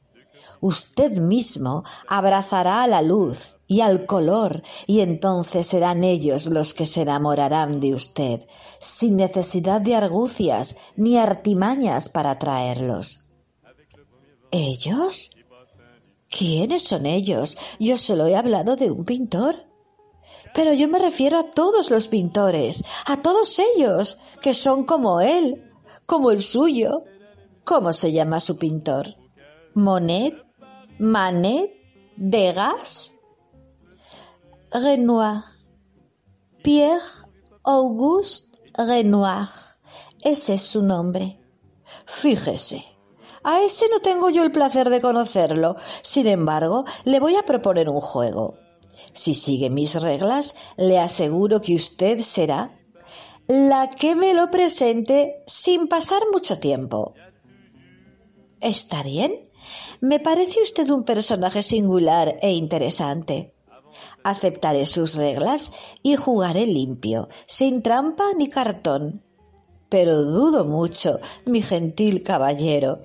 Usted 0.61 1.17
mismo 1.17 1.83
abrazará 2.07 2.83
a 2.83 2.87
la 2.87 3.01
luz 3.01 3.55
y 3.65 3.81
al 3.81 4.05
color 4.05 4.61
y 4.87 4.99
entonces 4.99 5.67
serán 5.67 6.03
ellos 6.03 6.47
los 6.47 6.73
que 6.73 6.85
se 6.85 7.03
enamorarán 7.03 7.79
de 7.79 7.93
usted, 7.93 8.45
sin 8.79 9.15
necesidad 9.15 9.79
de 9.79 9.95
argucias 9.95 10.75
ni 10.97 11.17
artimañas 11.17 12.09
para 12.09 12.31
atraerlos. 12.31 13.29
¿Ellos? 14.51 15.31
¿Quiénes 16.29 16.83
son 16.83 17.05
ellos? 17.05 17.57
Yo 17.79 17.97
solo 17.97 18.27
he 18.27 18.35
hablado 18.35 18.75
de 18.75 18.91
un 18.91 19.03
pintor. 19.03 19.65
Pero 20.53 20.73
yo 20.73 20.87
me 20.87 20.99
refiero 20.99 21.39
a 21.39 21.51
todos 21.51 21.89
los 21.89 22.07
pintores, 22.07 22.83
a 23.05 23.17
todos 23.17 23.59
ellos, 23.59 24.17
que 24.41 24.53
son 24.53 24.83
como 24.83 25.21
él, 25.21 25.71
como 26.05 26.31
el 26.31 26.41
suyo. 26.41 27.03
¿Cómo 27.65 27.93
se 27.93 28.11
llama 28.11 28.39
su 28.39 28.57
pintor? 28.57 29.15
¿Monet? 29.73 30.35
¿Manet? 30.97 31.71
¿Degas? 32.15 33.13
Renoir. 34.71 35.43
Pierre 36.63 37.01
Auguste 37.63 38.59
Renoir. 38.77 39.49
Ese 40.21 40.55
es 40.55 40.61
su 40.61 40.83
nombre. 40.83 41.39
Fíjese. 42.05 42.98
A 43.43 43.61
ese 43.63 43.85
no 43.89 43.99
tengo 44.01 44.29
yo 44.29 44.43
el 44.43 44.51
placer 44.51 44.89
de 44.89 45.01
conocerlo. 45.01 45.77
Sin 46.01 46.27
embargo, 46.27 46.85
le 47.05 47.19
voy 47.19 47.35
a 47.35 47.43
proponer 47.43 47.89
un 47.89 48.01
juego. 48.01 48.57
Si 49.13 49.33
sigue 49.33 49.69
mis 49.69 49.95
reglas, 49.95 50.55
le 50.77 50.99
aseguro 50.99 51.61
que 51.61 51.75
usted 51.75 52.19
será 52.19 52.77
la 53.47 53.89
que 53.89 54.15
me 54.15 54.33
lo 54.33 54.51
presente 54.51 55.43
sin 55.47 55.87
pasar 55.87 56.21
mucho 56.31 56.59
tiempo. 56.59 57.13
¿Está 58.61 59.03
bien? 59.03 59.49
Me 60.01 60.19
parece 60.19 60.61
usted 60.61 60.89
un 60.89 61.03
personaje 61.03 61.63
singular 61.63 62.35
e 62.41 62.51
interesante. 62.51 63.53
Aceptaré 64.23 64.85
sus 64.85 65.15
reglas 65.15 65.71
y 66.03 66.15
jugaré 66.15 66.65
limpio, 66.65 67.29
sin 67.47 67.81
trampa 67.81 68.25
ni 68.37 68.47
cartón. 68.47 69.23
Pero 69.89 70.23
dudo 70.23 70.65
mucho, 70.65 71.19
mi 71.45 71.61
gentil 71.61 72.21
caballero, 72.21 72.99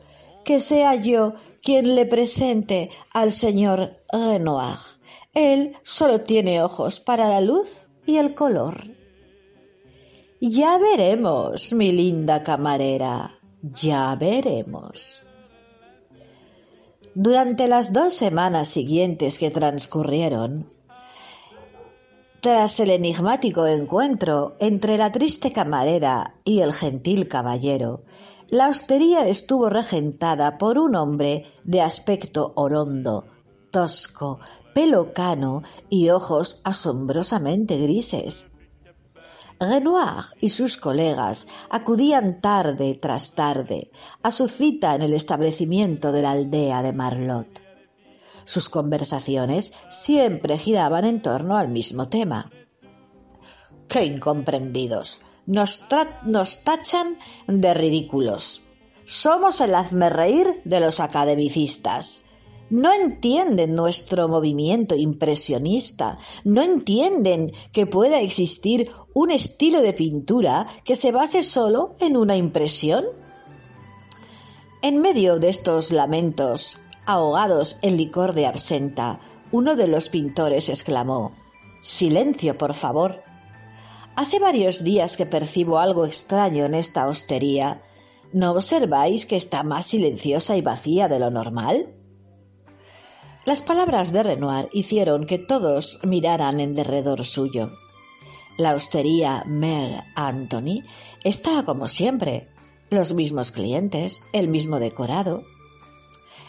que 0.45 0.61
sea 0.61 0.95
yo 0.95 1.35
quien 1.63 1.95
le 1.95 2.07
presente 2.07 2.91
al 3.13 3.33
señor 3.33 3.97
Renoir. 4.13 4.79
Él 5.33 5.77
solo 5.83 6.21
tiene 6.21 6.63
ojos 6.63 7.01
para 7.01 7.29
la 7.29 7.41
luz 7.41 7.87
y 8.07 8.19
el 8.19 8.35
color. 8.35 8.77
Ya 10.41 10.79
veremos, 10.79 11.73
mi 11.73 11.91
linda 11.91 12.43
camarera, 12.43 13.39
ya 13.63 14.15
veremos. 14.15 15.23
Durante 17.15 17.67
las 17.67 17.93
dos 17.93 18.13
semanas 18.13 18.69
siguientes 18.69 19.39
que 19.39 19.51
transcurrieron, 19.51 20.71
tras 22.41 22.79
el 22.81 22.91
enigmático 22.91 23.67
encuentro 23.67 24.55
entre 24.59 24.99
la 24.99 25.11
triste 25.11 25.51
camarera 25.51 26.35
y 26.45 26.61
el 26.61 26.75
gentil 26.75 27.27
caballero, 27.27 28.03
la 28.49 28.69
hostería 28.69 29.27
estuvo 29.27 29.69
regentada 29.69 30.59
por 30.59 30.79
un 30.79 30.97
hombre 30.97 31.53
de 31.65 31.81
aspecto 31.81 32.53
orondo, 32.57 33.27
tosco, 33.71 34.41
pelo 34.75 35.13
cano 35.13 35.63
y 35.89 36.11
ojos 36.11 36.61
asombrosamente 36.65 37.77
grises. 37.79 38.51
Renoir 39.61 40.27
y 40.41 40.51
sus 40.51 40.77
colegas 40.77 41.47
acudían 41.71 42.41
tarde 42.41 42.99
tras 43.01 43.35
tarde 43.35 43.91
a 44.23 44.31
su 44.31 44.49
cita 44.49 44.95
en 44.95 45.03
el 45.03 45.15
establecimiento 45.15 46.13
de 46.13 46.23
la 46.23 46.33
aldea 46.33 46.83
de 46.83 46.93
Marlot. 46.93 47.63
Sus 48.45 48.69
conversaciones 48.69 49.73
siempre 49.89 50.59
giraban 50.59 51.05
en 51.05 51.23
torno 51.23 51.57
al 51.57 51.69
mismo 51.69 52.09
tema. 52.09 52.51
¡Qué 53.89 54.05
incomprendidos! 54.05 55.21
Nos, 55.47 55.87
tachan 56.65 57.19
de 57.47 57.75
ridículos. 57.75 58.63
Somos 59.05 59.61
el 59.61 59.75
hazmerreír 59.75 60.63
de 60.65 60.81
los 60.81 61.01
academicistas. 61.01 62.25
No 62.71 62.93
entienden 62.93 63.75
nuestro 63.75 64.27
movimiento 64.27 64.97
impresionista, 64.97 66.17
no 66.45 66.63
entienden 66.63 67.53
que 67.73 67.87
pueda 67.87 68.21
existir 68.21 68.91
un 69.13 69.31
estilo 69.31 69.83
de 69.83 69.93
pintura 69.93 70.67
que 70.83 70.97
se 70.97 71.13
base 71.13 71.43
solo 71.43 71.95
en 72.01 72.17
una 72.17 72.37
impresión. 72.37 73.05
En 74.81 74.99
medio 74.99 75.39
de 75.39 75.51
estos 75.51 75.93
lamentos, 75.93 76.79
ahogados 77.05 77.79
en 77.83 77.99
licor 77.99 78.33
de 78.33 78.47
absenta, 78.47 79.21
uno 79.53 79.77
de 79.77 79.87
los 79.87 80.09
pintores 80.09 80.71
exclamó 80.71 81.33
Silencio, 81.83 82.57
por 82.57 82.73
favor. 82.73 83.23
Hace 84.17 84.39
varios 84.39 84.85
días 84.85 85.17
que 85.17 85.27
percibo 85.27 85.79
algo 85.79 86.07
extraño 86.07 86.65
en 86.65 86.75
esta 86.75 87.09
hostería. 87.09 87.83
¿No 88.33 88.53
observáis 88.53 89.27
que 89.27 89.35
está 89.35 89.65
más 89.65 89.87
silenciosa 89.87 90.57
y 90.57 90.63
vacía 90.63 91.09
de 91.09 91.19
lo 91.19 91.31
normal? 91.31 91.95
Las 93.45 93.61
palabras 93.61 94.13
de 94.13 94.23
Renoir 94.23 94.69
hicieron 94.73 95.27
que 95.27 95.39
todos 95.39 95.99
miraran 96.05 96.61
en 96.61 96.75
derredor 96.75 97.25
suyo. 97.25 97.73
La 98.57 98.75
hostería 98.75 99.43
Mer 99.47 100.05
Anthony 100.15 100.85
estaba 101.25 101.65
como 101.65 101.89
siempre, 101.89 102.49
los 102.91 103.15
mismos 103.15 103.51
clientes, 103.51 104.23
el 104.33 104.47
mismo 104.47 104.79
decorado. 104.79 105.43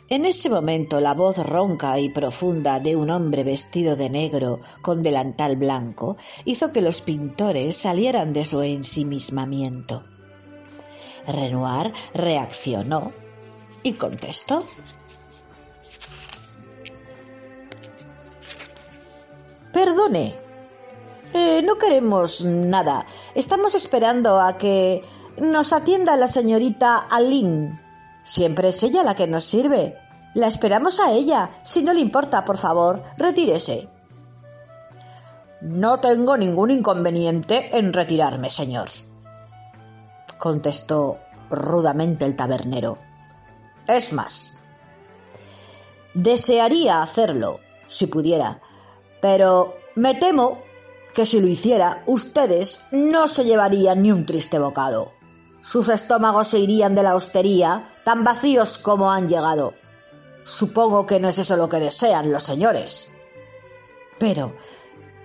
En 0.08 0.26
ese 0.26 0.50
momento 0.50 1.02
la 1.02 1.16
voz 1.16 1.38
ronca 1.38 1.98
y 2.00 2.10
profunda 2.10 2.80
de 2.80 2.96
un 2.96 3.10
hombre 3.10 3.44
vestido 3.44 3.96
de 3.96 4.12
negro 4.12 4.60
con 4.84 5.02
delantal 5.02 5.56
blanco 5.56 6.18
hizo 6.46 6.72
que 6.72 6.82
los 6.82 7.02
pintores 7.02 7.76
salieran 7.78 8.32
de 8.32 8.46
su 8.46 8.62
ensimismamiento. 8.62 10.04
Renoir 11.26 11.92
reaccionó 12.14 13.12
y 13.82 13.94
contestó. 13.94 14.64
Perdone, 19.74 20.36
eh, 21.34 21.63
no 21.63 21.80
queremos 21.80 22.46
nada. 22.46 23.08
Estamos 23.34 23.74
esperando 23.74 24.39
a 24.39 24.58
que 24.60 25.02
nos 25.39 25.74
atienda 25.74 26.15
la 26.15 26.28
señorita 26.28 26.98
Aline. 26.98 27.85
Siempre 28.26 28.70
es 28.70 28.82
ella 28.82 29.04
la 29.04 29.14
que 29.14 29.28
nos 29.28 29.46
sirve. 29.46 30.00
La 30.34 30.48
esperamos 30.48 31.00
a 31.00 31.12
ella. 31.12 31.52
Si 31.64 31.84
no 31.84 31.94
le 31.94 32.00
importa, 32.00 32.44
por 32.44 32.58
favor, 32.58 33.04
retírese. 33.18 33.88
No 35.62 36.00
tengo 36.00 36.36
ningún 36.36 36.72
inconveniente 36.72 37.78
en 37.78 37.94
retirarme, 37.94 38.50
señor, 38.50 38.90
contestó 40.40 41.20
rudamente 41.52 42.26
el 42.26 42.36
tabernero. 42.36 42.98
Es 43.88 44.12
más, 44.12 44.58
desearía 46.16 47.04
hacerlo, 47.04 47.60
si 47.86 48.08
pudiera, 48.08 48.60
pero 49.22 49.76
me 49.94 50.16
temo 50.16 50.62
que 51.14 51.28
si 51.28 51.40
lo 51.40 51.48
hiciera, 51.48 52.00
ustedes 52.08 52.86
no 52.92 53.28
se 53.28 53.46
llevarían 53.46 54.02
ni 54.02 54.12
un 54.12 54.26
triste 54.26 54.58
bocado. 54.58 55.14
Sus 55.62 55.90
estómagos 55.90 56.48
se 56.50 56.60
irían 56.60 56.96
de 56.96 57.04
la 57.04 57.16
hostería 57.16 57.92
tan 58.06 58.24
vacíos 58.24 58.78
como 58.78 59.12
han 59.12 59.28
llegado. 59.28 59.74
Supongo 60.44 61.08
que 61.08 61.20
no 61.20 61.28
es 61.28 61.39
eso 61.39 61.58
lo 61.58 61.68
que 61.68 61.80
desean 61.80 62.32
los 62.32 62.44
señores. 62.44 63.12
Pero, 64.20 64.56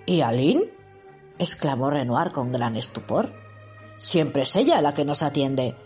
¿y 0.07 0.23
Aline? 0.23 0.73
exclamó 1.39 1.91
Renoir 1.91 2.33
con 2.33 2.51
gran 2.51 2.77
estupor. 2.77 3.33
Siempre 3.99 4.43
es 4.43 4.57
ella 4.57 4.81
la 4.81 4.95
que 4.95 5.05
nos 5.05 5.23
atiende. 5.23 5.77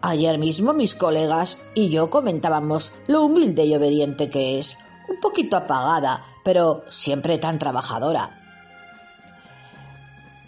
Ayer 0.00 0.38
mismo 0.38 0.72
mis 0.72 0.94
colegas 0.94 1.62
y 1.74 1.90
yo 1.90 2.08
comentábamos 2.08 2.94
lo 3.06 3.22
humilde 3.22 3.66
y 3.66 3.74
obediente 3.74 4.30
que 4.30 4.58
es, 4.58 4.78
un 5.08 5.20
poquito 5.20 5.56
apagada, 5.56 6.24
pero 6.44 6.84
siempre 6.88 7.36
tan 7.36 7.58
trabajadora. 7.58 8.40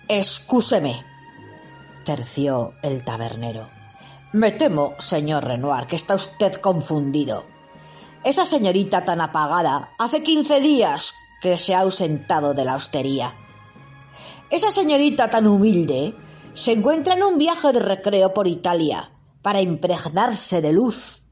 Excúseme, 0.09 1.05
terció 2.05 2.73
el 2.83 3.05
tabernero. 3.05 3.80
Me 4.33 4.53
temo, 4.53 4.95
señor 4.99 5.45
Renoir, 5.45 5.89
que 5.89 5.97
está 5.97 6.15
usted 6.15 6.55
confundido. 6.61 7.47
Esa 8.23 8.45
señorita 8.45 9.05
tan 9.05 9.21
apagada 9.21 9.91
hace 9.99 10.23
quince 10.23 10.61
días 10.61 11.15
que 11.43 11.59
se 11.59 11.75
ha 11.75 11.81
ausentado 11.81 12.55
de 12.55 12.65
la 12.65 12.77
hostería. 12.77 13.35
Esa 14.51 14.71
señorita 14.71 15.31
tan 15.31 15.49
humilde 15.49 16.15
se 16.55 16.73
encuentra 16.73 17.15
en 17.15 17.25
un 17.25 17.39
viaje 17.39 17.73
de 17.73 17.81
recreo 17.81 18.33
por 18.33 18.47
Italia 18.47 19.11
para 19.43 19.63
impregnarse 19.63 20.63
de 20.63 20.73
luz. 20.73 21.25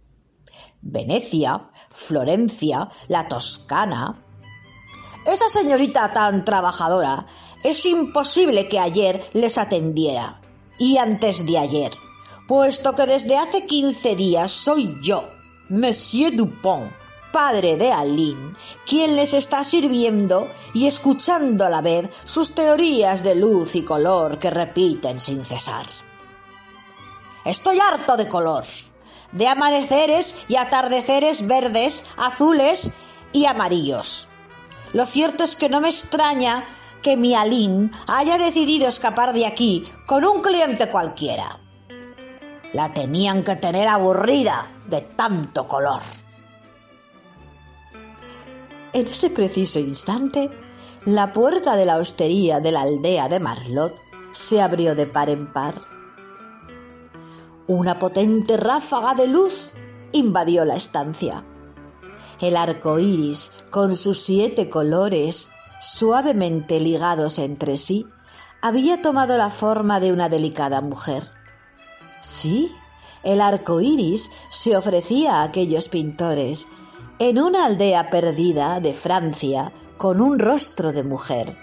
Venecia 0.81 1.71
Florencia, 1.91 2.89
la 3.07 3.29
Toscana. 3.29 4.25
Esa 5.25 5.49
señorita 5.49 6.13
tan 6.13 6.45
trabajadora 6.45 7.27
es 7.63 7.87
imposible 7.87 8.69
que 8.69 8.81
ayer 8.81 9.25
les 9.35 9.57
atendiera. 9.57 10.41
Y 10.79 10.99
antes 10.99 11.45
de 11.45 11.59
ayer, 11.59 11.93
puesto 12.49 12.95
que 12.95 13.05
desde 13.05 13.37
hace 13.37 13.67
quince 13.67 14.17
días 14.17 14.51
soy 14.51 14.97
yo, 15.03 15.29
Monsieur 15.69 16.35
Dupont, 16.35 16.91
padre 17.31 17.77
de 17.77 17.93
Aline, 17.93 18.57
quien 18.87 19.17
les 19.17 19.35
está 19.35 19.63
sirviendo 19.65 20.51
y 20.73 20.87
escuchando 20.87 21.67
a 21.67 21.69
la 21.69 21.83
vez 21.83 22.09
sus 22.25 22.55
teorías 22.55 23.23
de 23.23 23.35
luz 23.35 23.77
y 23.77 23.83
color 23.83 24.39
que 24.39 24.49
repiten 24.49 25.21
sin 25.21 25.45
cesar. 25.45 25.87
Estoy 27.45 27.81
harto 27.81 28.17
de 28.17 28.29
color, 28.29 28.65
de 29.33 29.47
amaneceres 29.47 30.35
y 30.49 30.57
atardeceres 30.57 31.47
verdes, 31.47 32.07
azules 32.17 32.93
y 33.31 33.45
amarillos. 33.45 34.27
Lo 34.95 35.05
cierto 35.05 35.45
es 35.45 35.55
que 35.55 35.69
no 35.69 35.83
me 35.83 35.91
extraña 35.91 36.67
que 37.03 37.19
mi 37.19 37.35
Aline 37.35 37.91
haya 38.07 38.39
decidido 38.39 38.89
escapar 38.89 39.35
de 39.35 39.47
aquí 39.47 39.85
con 40.07 40.25
un 40.25 40.41
cliente 40.41 40.89
cualquiera. 40.89 41.61
La 42.73 42.93
tenían 42.93 43.45
que 43.45 43.57
tener 43.57 43.89
aburrida 43.89 44.67
de 44.87 45.01
tanto 45.01 45.67
color. 45.67 46.01
En 48.93 49.07
ese 49.07 49.31
preciso 49.31 49.79
instante, 49.79 50.51
la 51.05 51.33
puerta 51.33 51.77
de 51.77 51.87
la 51.87 51.97
hostería 51.97 52.61
de 52.61 52.73
la 52.73 52.83
aldea 52.83 53.29
de 53.29 53.41
Marlot 53.41 53.95
se 54.33 54.61
abrió 54.61 54.95
de 54.95 55.07
par 55.07 55.31
en 55.31 55.53
par 55.53 55.75
una 57.69 57.99
potente 57.99 58.57
ráfaga 58.57 59.13
de 59.15 59.27
luz 59.27 59.73
invadió 60.13 60.65
la 60.65 60.75
estancia. 60.75 61.45
El 62.41 62.57
arco 62.57 62.99
iris, 62.99 63.53
con 63.71 63.95
sus 63.95 64.19
siete 64.19 64.71
colores, 64.71 65.51
suavemente 65.79 66.81
ligados 66.81 67.39
entre 67.39 67.77
sí, 67.77 68.07
había 68.63 69.03
tomado 69.03 69.37
la 69.37 69.51
forma 69.51 70.01
de 70.01 70.13
una 70.13 70.31
delicada 70.31 70.81
mujer. 70.81 71.31
Sí, 72.21 72.75
el 73.23 73.41
arco 73.41 73.81
iris 73.81 74.31
se 74.49 74.77
ofrecía 74.77 75.37
a 75.37 75.43
aquellos 75.45 75.89
pintores 75.89 76.69
en 77.19 77.39
una 77.41 77.65
aldea 77.67 78.11
perdida 78.11 78.81
de 78.81 78.95
Francia 78.95 79.73
con 79.97 80.21
un 80.21 80.39
rostro 80.39 80.93
de 80.93 81.03
mujer. 81.03 81.57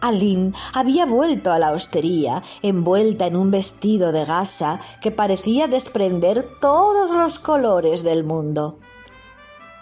Aline 0.00 0.52
había 0.74 1.06
vuelto 1.06 1.52
a 1.52 1.58
la 1.58 1.72
hostería, 1.72 2.42
envuelta 2.62 3.26
en 3.26 3.36
un 3.36 3.50
vestido 3.50 4.12
de 4.12 4.24
gasa 4.24 4.80
que 5.00 5.10
parecía 5.10 5.66
desprender 5.66 6.58
todos 6.60 7.10
los 7.14 7.38
colores 7.38 8.02
del 8.02 8.24
mundo. 8.24 8.78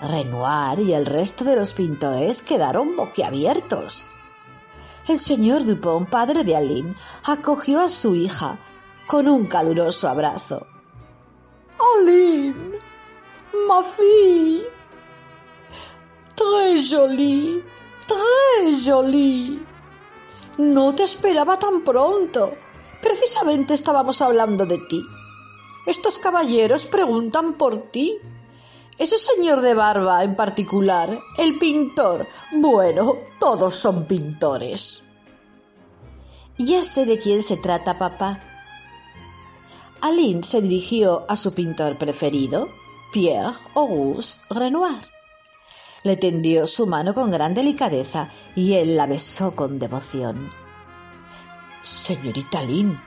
Renoir 0.00 0.80
y 0.80 0.92
el 0.92 1.06
resto 1.06 1.44
de 1.44 1.56
los 1.56 1.74
pintores 1.74 2.42
quedaron 2.42 2.96
boquiabiertos. 2.96 4.04
El 5.08 5.18
señor 5.18 5.64
Dupont, 5.64 6.08
padre 6.08 6.44
de 6.44 6.56
Aline, 6.56 6.94
acogió 7.24 7.80
a 7.80 7.88
su 7.88 8.14
hija 8.14 8.58
con 9.06 9.28
un 9.28 9.46
caluroso 9.46 10.08
abrazo. 10.08 10.66
Aline, 11.78 12.78
ma 13.66 13.82
fille, 13.82 14.64
très 16.34 16.90
jolie, 16.90 17.62
très 18.06 18.84
jolie. 18.84 19.60
No 20.58 20.94
te 20.94 21.04
esperaba 21.04 21.58
tan 21.58 21.82
pronto. 21.82 22.52
Precisamente 23.00 23.74
estábamos 23.74 24.20
hablando 24.20 24.66
de 24.66 24.78
ti. 24.78 25.02
Estos 25.86 26.18
caballeros 26.18 26.84
preguntan 26.84 27.54
por 27.54 27.90
ti. 27.90 28.18
Ese 28.98 29.16
señor 29.18 29.62
de 29.62 29.74
barba 29.74 30.22
en 30.22 30.36
particular, 30.36 31.18
el 31.38 31.58
pintor. 31.58 32.28
Bueno, 32.52 33.16
todos 33.40 33.74
son 33.74 34.06
pintores. 34.06 35.02
Ya 36.58 36.82
sé 36.82 37.06
de 37.06 37.18
quién 37.18 37.42
se 37.42 37.56
trata, 37.56 37.98
papá. 37.98 38.51
Aline 40.02 40.42
se 40.42 40.60
dirigió 40.60 41.24
a 41.28 41.36
su 41.36 41.54
pintor 41.54 41.96
preferido, 41.96 42.68
Pierre 43.12 43.54
Auguste 43.76 44.42
Renoir. 44.50 44.96
Le 46.02 46.16
tendió 46.16 46.66
su 46.66 46.88
mano 46.88 47.14
con 47.14 47.30
gran 47.30 47.54
delicadeza 47.54 48.28
y 48.56 48.74
él 48.74 48.96
la 48.96 49.06
besó 49.06 49.54
con 49.54 49.78
devoción. 49.78 50.50
Señorita 51.82 52.64
Lynn, 52.64 53.00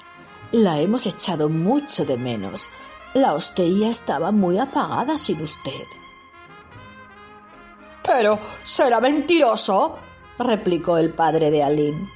la 0.54 0.80
hemos 0.80 1.06
echado 1.06 1.50
mucho 1.50 2.06
de 2.06 2.16
menos. 2.16 2.70
La 3.14 3.34
hostería 3.34 3.90
estaba 3.90 4.32
muy 4.32 4.58
apagada 4.58 5.18
sin 5.18 5.42
usted. 5.42 5.84
Pero 8.04 8.40
será 8.64 9.02
mentiroso, 9.02 9.98
replicó 10.40 10.98
el 10.98 11.14
padre 11.14 11.52
de 11.52 11.62
Aline. 11.62 12.10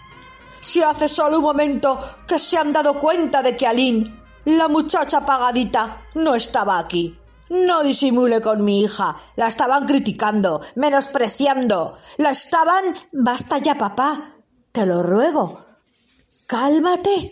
Si 0.62 0.82
hace 0.82 1.10
solo 1.10 1.40
un 1.40 1.44
momento 1.44 2.00
que 2.26 2.40
se 2.40 2.58
han 2.58 2.72
dado 2.72 2.94
cuenta 2.94 3.42
de 3.42 3.58
que 3.58 3.68
Aline, 3.68 4.19
la 4.46 4.68
muchacha 4.68 5.18
apagadita, 5.18 6.02
no 6.16 6.36
estaba 6.36 6.80
aquí. 6.80 7.18
No 7.50 7.84
disimule 7.84 8.42
con 8.42 8.64
mi 8.64 8.82
hija. 8.82 9.18
La 9.36 9.48
estaban 9.48 9.88
criticando, 9.88 10.62
menospreciando. 10.76 11.98
La 12.18 12.32
estaban. 12.32 12.96
Basta 13.12 13.58
ya, 13.58 13.76
papá. 13.76 14.36
Te 14.72 14.86
lo 14.86 15.02
ruego. 15.02 15.66
Cálmate. 16.46 17.32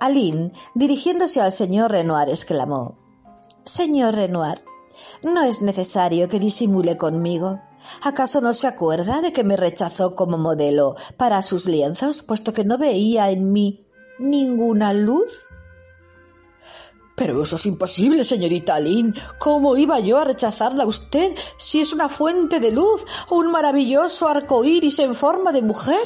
Aline, 0.00 0.52
dirigiéndose 0.74 1.40
al 1.40 1.52
señor 1.52 1.90
Renoir, 1.90 2.30
exclamó 2.30 2.96
Señor 3.64 4.14
Renoir, 4.14 4.64
no 5.22 5.42
es 5.42 5.60
necesario 5.60 6.28
que 6.28 6.38
disimule 6.38 6.96
conmigo. 6.96 7.60
¿Acaso 8.02 8.40
no 8.40 8.54
se 8.54 8.66
acuerda 8.66 9.20
de 9.20 9.32
que 9.32 9.44
me 9.44 9.56
rechazó 9.56 10.14
como 10.14 10.38
modelo 10.38 10.96
para 11.18 11.42
sus 11.42 11.66
lienzos, 11.66 12.22
puesto 12.22 12.52
que 12.52 12.64
no 12.64 12.78
veía 12.78 13.30
en 13.30 13.52
mí 13.52 13.89
ninguna 14.20 14.92
luz? 14.92 15.46
Pero 17.16 17.42
eso 17.42 17.56
es 17.56 17.66
imposible, 17.66 18.24
señorita 18.24 18.76
Aline. 18.76 19.14
¿Cómo 19.38 19.76
iba 19.76 20.00
yo 20.00 20.18
a 20.18 20.24
rechazarla 20.24 20.84
a 20.84 20.86
usted 20.86 21.34
si 21.58 21.80
es 21.80 21.92
una 21.92 22.08
fuente 22.08 22.60
de 22.60 22.70
luz, 22.70 23.06
un 23.28 23.50
maravilloso 23.50 24.28
arco 24.28 24.64
iris 24.64 24.98
en 25.00 25.14
forma 25.14 25.52
de 25.52 25.62
mujer? 25.62 26.00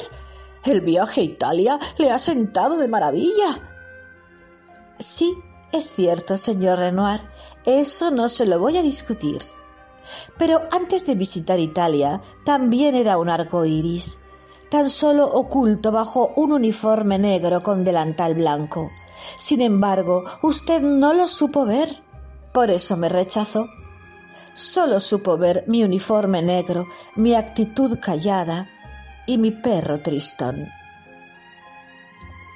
El 0.63 0.81
viaje 0.81 1.21
a 1.21 1.23
Italia 1.23 1.79
le 1.97 2.11
ha 2.11 2.19
sentado 2.19 2.77
de 2.77 2.87
maravilla. 2.87 3.61
Sí, 4.99 5.33
es 5.71 5.93
cierto, 5.93 6.35
señor 6.37 6.79
Renoir. 6.79 7.21
Eso 7.65 8.11
no 8.11 8.27
se 8.27 8.45
lo 8.45 8.59
voy 8.59 8.77
a 8.77 8.81
discutir. 8.81 9.41
Pero 10.37 10.61
antes 10.71 11.05
de 11.05 11.15
visitar 11.15 11.59
Italia, 11.59 12.21
también 12.43 12.93
era 12.93 13.17
un 13.17 13.29
arco 13.29 13.63
iris, 13.65 14.19
tan 14.69 14.89
solo 14.89 15.25
oculto 15.25 15.91
bajo 15.91 16.33
un 16.35 16.51
uniforme 16.51 17.17
negro 17.17 17.61
con 17.61 17.83
delantal 17.83 18.35
blanco 18.35 18.91
sin 19.37 19.61
embargo, 19.61 20.25
usted 20.41 20.81
no 20.81 21.13
lo 21.13 21.27
supo 21.27 21.65
ver. 21.65 22.01
Por 22.53 22.69
eso 22.69 22.97
me 22.97 23.09
rechazó. 23.09 23.67
Solo 24.53 24.99
supo 24.99 25.37
ver 25.37 25.65
mi 25.67 25.83
uniforme 25.83 26.41
negro, 26.41 26.87
mi 27.15 27.35
actitud 27.35 27.99
callada 27.99 28.69
y 29.25 29.37
mi 29.37 29.51
perro 29.51 30.01
tristón. 30.01 30.69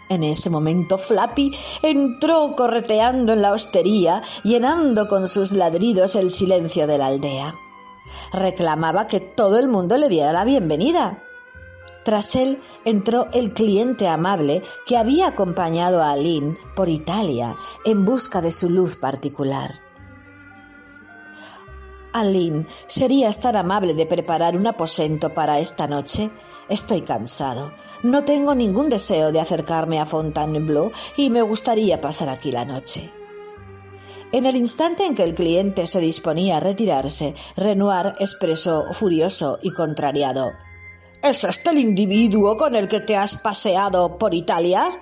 En 0.07 0.23
ese 0.23 0.49
momento 0.49 0.97
Flappy 0.97 1.55
entró 1.83 2.55
correteando 2.55 3.33
en 3.33 3.41
la 3.41 3.51
hostería, 3.51 4.23
llenando 4.43 5.07
con 5.07 5.27
sus 5.27 5.51
ladridos 5.51 6.15
el 6.15 6.31
silencio 6.31 6.87
de 6.87 6.97
la 6.97 7.07
aldea. 7.07 7.53
Reclamaba 8.31 9.07
que 9.07 9.19
todo 9.19 9.59
el 9.59 9.67
mundo 9.67 9.97
le 9.97 10.09
diera 10.09 10.31
la 10.31 10.45
bienvenida. 10.45 11.21
Tras 12.09 12.35
él 12.35 12.59
entró 12.85 13.27
el 13.33 13.53
cliente 13.53 14.07
amable 14.07 14.63
que 14.87 14.97
había 14.97 15.27
acompañado 15.27 16.01
a 16.01 16.09
Aline 16.09 16.57
por 16.75 16.89
Italia 16.89 17.55
en 17.85 18.03
busca 18.03 18.41
de 18.41 18.49
su 18.49 18.67
luz 18.67 18.95
particular. 18.95 19.79
Aline, 22.11 22.65
¿serías 22.87 23.39
tan 23.39 23.55
amable 23.55 23.93
de 23.93 24.07
preparar 24.07 24.57
un 24.57 24.65
aposento 24.65 25.35
para 25.35 25.59
esta 25.59 25.85
noche? 25.85 26.31
Estoy 26.67 27.01
cansado. 27.03 27.73
No 28.01 28.23
tengo 28.23 28.55
ningún 28.55 28.89
deseo 28.89 29.31
de 29.31 29.41
acercarme 29.41 29.99
a 29.99 30.07
Fontainebleau 30.07 30.91
y 31.15 31.29
me 31.29 31.43
gustaría 31.43 32.01
pasar 32.01 32.29
aquí 32.29 32.51
la 32.51 32.65
noche. 32.65 33.13
En 34.31 34.47
el 34.47 34.55
instante 34.55 35.05
en 35.05 35.13
que 35.13 35.25
el 35.25 35.35
cliente 35.35 35.85
se 35.85 35.99
disponía 35.99 36.57
a 36.57 36.59
retirarse, 36.59 37.35
Renoir 37.55 38.13
expresó 38.17 38.93
furioso 38.93 39.59
y 39.61 39.69
contrariado 39.73 40.53
¿Es 41.21 41.43
este 41.43 41.71
el 41.71 41.79
individuo 41.79 42.55
con 42.55 42.75
el 42.75 42.87
que 42.87 43.01
te 43.01 43.17
has 43.17 43.35
paseado 43.35 44.17
por 44.17 44.33
Italia? 44.33 45.01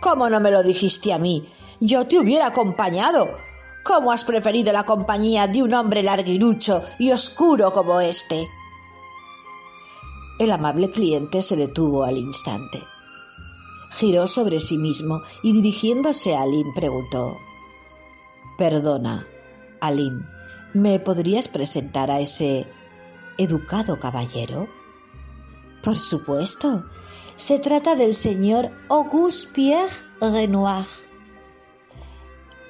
¿Cómo 0.00 0.28
no 0.28 0.40
me 0.40 0.50
lo 0.50 0.64
dijiste 0.64 1.12
a 1.12 1.18
mí? 1.18 1.48
Yo 1.78 2.06
te 2.08 2.18
hubiera 2.18 2.46
acompañado. 2.46 3.38
¿Cómo 3.84 4.10
has 4.10 4.24
preferido 4.24 4.72
la 4.72 4.82
compañía 4.82 5.46
de 5.46 5.62
un 5.62 5.72
hombre 5.72 6.02
larguirucho 6.02 6.82
y 6.98 7.12
oscuro 7.12 7.72
como 7.72 8.00
este? 8.00 8.48
El 10.40 10.50
amable 10.50 10.90
cliente 10.90 11.40
se 11.40 11.54
detuvo 11.54 12.02
al 12.02 12.18
instante. 12.18 12.82
Giró 13.92 14.26
sobre 14.26 14.58
sí 14.58 14.76
mismo 14.76 15.22
y 15.44 15.52
dirigiéndose 15.52 16.34
a 16.34 16.42
Aline 16.42 16.72
preguntó 16.74 17.38
Perdona, 18.58 19.28
Aline, 19.80 20.26
¿me 20.72 20.98
podrías 20.98 21.46
presentar 21.46 22.10
a 22.10 22.18
ese 22.18 22.66
educado 23.38 24.00
caballero? 24.00 24.66
Por 25.84 25.96
supuesto. 25.96 26.84
Se 27.36 27.58
trata 27.58 27.94
del 27.94 28.14
señor 28.14 28.70
Auguste 28.88 29.52
Pierre 29.52 29.92
Renoir. 30.18 30.86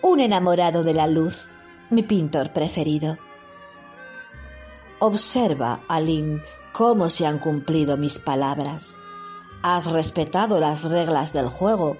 Un 0.02 0.18
enamorado 0.18 0.82
de 0.82 0.94
la 0.94 1.06
luz, 1.06 1.46
mi 1.90 2.02
pintor 2.02 2.52
preferido. 2.52 3.16
Observa, 4.98 5.82
Aline, 5.86 6.42
cómo 6.72 7.08
se 7.08 7.24
han 7.24 7.38
cumplido 7.38 7.96
mis 7.96 8.18
palabras. 8.18 8.98
Has 9.62 9.86
respetado 9.86 10.58
las 10.58 10.82
reglas 10.82 11.32
del 11.32 11.48
juego. 11.48 11.96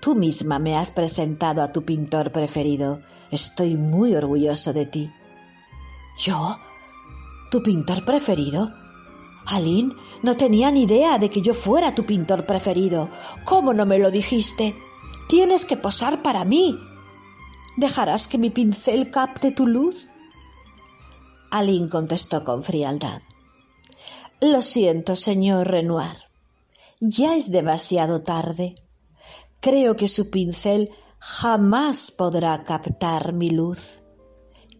Tú 0.00 0.14
misma 0.14 0.58
me 0.58 0.74
has 0.74 0.90
presentado 0.90 1.62
a 1.62 1.70
tu 1.70 1.84
pintor 1.84 2.32
preferido. 2.32 3.00
Estoy 3.30 3.76
muy 3.76 4.14
orgulloso 4.14 4.72
de 4.72 4.86
ti. 4.86 5.12
¿Yo? 6.16 6.56
¿Tu 7.50 7.62
pintor 7.62 8.06
preferido? 8.06 8.72
Aline, 9.46 9.94
no 10.22 10.36
tenía 10.36 10.70
ni 10.70 10.82
idea 10.82 11.18
de 11.18 11.30
que 11.30 11.42
yo 11.42 11.54
fuera 11.54 11.94
tu 11.94 12.04
pintor 12.04 12.46
preferido. 12.46 13.08
¿Cómo 13.44 13.72
no 13.72 13.86
me 13.86 13.98
lo 13.98 14.10
dijiste? 14.10 14.74
Tienes 15.28 15.64
que 15.64 15.76
posar 15.76 16.22
para 16.22 16.44
mí. 16.44 16.78
¿Dejarás 17.76 18.26
que 18.26 18.38
mi 18.38 18.50
pincel 18.50 19.10
capte 19.10 19.52
tu 19.52 19.66
luz? 19.66 20.08
Aline 21.50 21.88
contestó 21.88 22.44
con 22.44 22.62
frialdad. 22.62 23.22
Lo 24.40 24.62
siento, 24.62 25.16
señor 25.16 25.68
Renoir. 25.68 26.28
Ya 27.00 27.34
es 27.36 27.50
demasiado 27.50 28.22
tarde. 28.22 28.74
Creo 29.60 29.96
que 29.96 30.08
su 30.08 30.30
pincel 30.30 30.90
jamás 31.18 32.10
podrá 32.10 32.62
captar 32.64 33.32
mi 33.32 33.50
luz. 33.50 34.02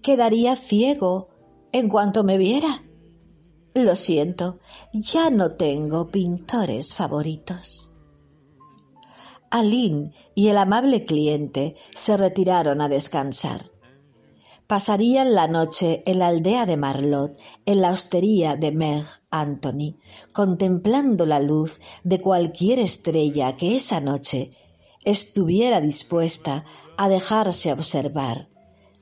Quedaría 0.02 0.56
ciego 0.56 1.28
en 1.72 1.88
cuanto 1.88 2.24
me 2.24 2.38
viera. 2.38 2.82
Lo 3.74 3.94
siento, 3.94 4.58
ya 4.92 5.30
no 5.30 5.52
tengo 5.52 6.08
pintores 6.08 6.92
favoritos. 6.92 7.90
Aline 9.50 10.12
y 10.34 10.48
el 10.48 10.58
amable 10.58 11.04
cliente 11.04 11.76
se 11.94 12.16
retiraron 12.16 12.80
a 12.80 12.88
descansar. 12.88 13.70
Pasarían 14.66 15.34
la 15.34 15.48
noche 15.48 16.02
en 16.06 16.20
la 16.20 16.28
aldea 16.28 16.66
de 16.66 16.76
Marlot, 16.76 17.36
en 17.66 17.80
la 17.80 17.90
hostería 17.90 18.54
de 18.54 18.70
Meg 18.70 19.04
Anthony, 19.30 19.96
contemplando 20.32 21.26
la 21.26 21.40
luz 21.40 21.80
de 22.04 22.20
cualquier 22.20 22.78
estrella 22.78 23.56
que 23.56 23.74
esa 23.74 24.00
noche 24.00 24.50
estuviera 25.04 25.80
dispuesta 25.80 26.64
a 26.96 27.08
dejarse 27.08 27.72
observar 27.72 28.48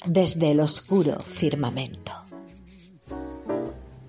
desde 0.07 0.53
el 0.53 0.61
oscuro 0.61 1.21
firmamento. 1.21 2.28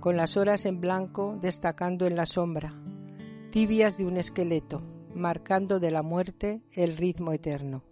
con 0.00 0.16
las 0.16 0.36
horas 0.36 0.64
en 0.64 0.80
blanco 0.80 1.38
destacando 1.40 2.06
en 2.06 2.16
la 2.16 2.26
sombra, 2.26 2.74
tibias 3.50 3.98
de 3.98 4.06
un 4.06 4.16
esqueleto, 4.16 4.82
marcando 5.14 5.78
de 5.78 5.90
la 5.90 6.02
muerte 6.02 6.62
el 6.72 6.96
ritmo 6.96 7.32
eterno. 7.32 7.84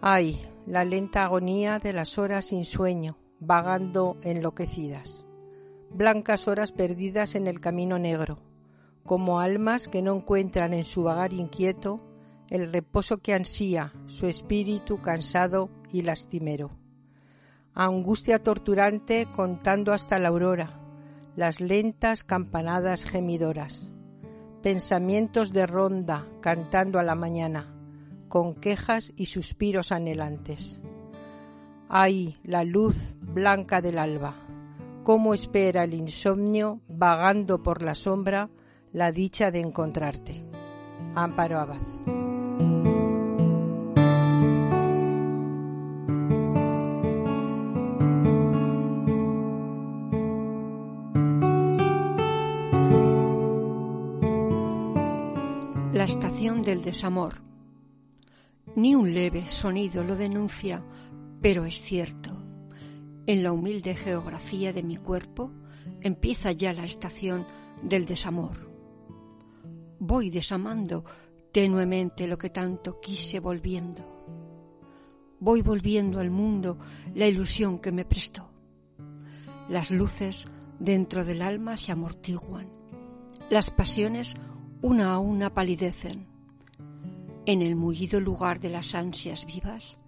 Ay, 0.00 0.40
la 0.66 0.84
lenta 0.84 1.24
agonía 1.24 1.78
de 1.78 1.92
las 1.92 2.18
horas 2.18 2.46
sin 2.46 2.64
sueño, 2.64 3.18
vagando 3.38 4.16
enloquecidas. 4.22 5.24
Blancas 5.90 6.48
horas 6.48 6.72
perdidas 6.72 7.34
en 7.34 7.46
el 7.46 7.60
camino 7.60 7.98
negro, 7.98 8.36
como 9.04 9.40
almas 9.40 9.88
que 9.88 10.00
no 10.00 10.14
encuentran 10.16 10.72
en 10.72 10.84
su 10.84 11.02
vagar 11.02 11.32
inquieto 11.32 12.00
el 12.48 12.72
reposo 12.72 13.18
que 13.18 13.34
ansía 13.34 13.92
su 14.06 14.26
espíritu 14.26 15.00
cansado 15.00 15.70
y 15.90 16.02
lastimero. 16.02 16.81
Angustia 17.74 18.42
torturante 18.42 19.26
contando 19.34 19.94
hasta 19.94 20.18
la 20.18 20.28
aurora, 20.28 20.78
las 21.36 21.58
lentas 21.58 22.22
campanadas 22.22 23.04
gemidoras. 23.04 23.90
Pensamientos 24.62 25.54
de 25.54 25.66
ronda 25.66 26.28
cantando 26.42 26.98
a 26.98 27.02
la 27.02 27.14
mañana, 27.14 27.74
con 28.28 28.54
quejas 28.54 29.12
y 29.16 29.24
suspiros 29.24 29.90
anhelantes. 29.90 30.82
Ay, 31.88 32.36
la 32.44 32.62
luz 32.62 33.16
blanca 33.20 33.80
del 33.80 33.98
alba, 33.98 34.34
cómo 35.02 35.32
espera 35.32 35.84
el 35.84 35.94
insomnio 35.94 36.82
vagando 36.88 37.62
por 37.62 37.80
la 37.80 37.94
sombra 37.94 38.50
la 38.92 39.12
dicha 39.12 39.50
de 39.50 39.60
encontrarte. 39.60 40.44
Amparo 41.14 41.58
Abad. 41.58 42.21
Desamor. 56.82 57.42
Ni 58.76 58.94
un 58.94 59.12
leve 59.12 59.46
sonido 59.48 60.04
lo 60.04 60.16
denuncia, 60.16 60.84
pero 61.40 61.64
es 61.64 61.82
cierto. 61.82 62.36
En 63.26 63.42
la 63.42 63.52
humilde 63.52 63.94
geografía 63.94 64.72
de 64.72 64.82
mi 64.82 64.96
cuerpo 64.96 65.50
empieza 66.00 66.52
ya 66.52 66.72
la 66.72 66.84
estación 66.84 67.46
del 67.82 68.06
desamor. 68.06 68.70
Voy 69.98 70.30
desamando 70.30 71.04
tenuemente 71.52 72.26
lo 72.26 72.38
que 72.38 72.50
tanto 72.50 73.00
quise 73.00 73.40
volviendo. 73.40 74.02
Voy 75.38 75.62
volviendo 75.62 76.18
al 76.20 76.30
mundo 76.30 76.78
la 77.14 77.26
ilusión 77.26 77.78
que 77.78 77.92
me 77.92 78.04
prestó. 78.04 78.50
Las 79.68 79.90
luces 79.90 80.44
dentro 80.78 81.24
del 81.24 81.42
alma 81.42 81.76
se 81.76 81.92
amortiguan. 81.92 82.68
Las 83.50 83.70
pasiones 83.70 84.34
una 84.82 85.12
a 85.12 85.18
una 85.18 85.54
palidecen. 85.54 86.31
En 87.44 87.60
el 87.60 87.74
mullido 87.74 88.20
lugar 88.20 88.60
de 88.60 88.68
las 88.68 88.94
ansias 88.94 89.46
vivas 89.46 89.98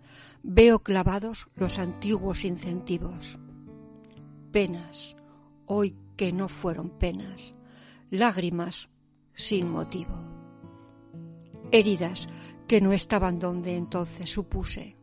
veo 0.44 0.78
clavados 0.78 1.48
los 1.56 1.80
antiguos 1.80 2.44
incentivos. 2.44 3.38
Penas, 4.52 5.16
hoy 5.66 5.96
que 6.16 6.32
no 6.32 6.48
fueron 6.48 6.90
penas, 6.90 7.56
lágrimas 8.10 8.88
sin 9.32 9.68
motivo. 9.68 10.14
Heridas 11.72 12.28
que 12.68 12.80
no 12.80 12.92
estaban 12.92 13.40
donde 13.40 13.74
entonces 13.74 14.30
supuse, 14.30 14.96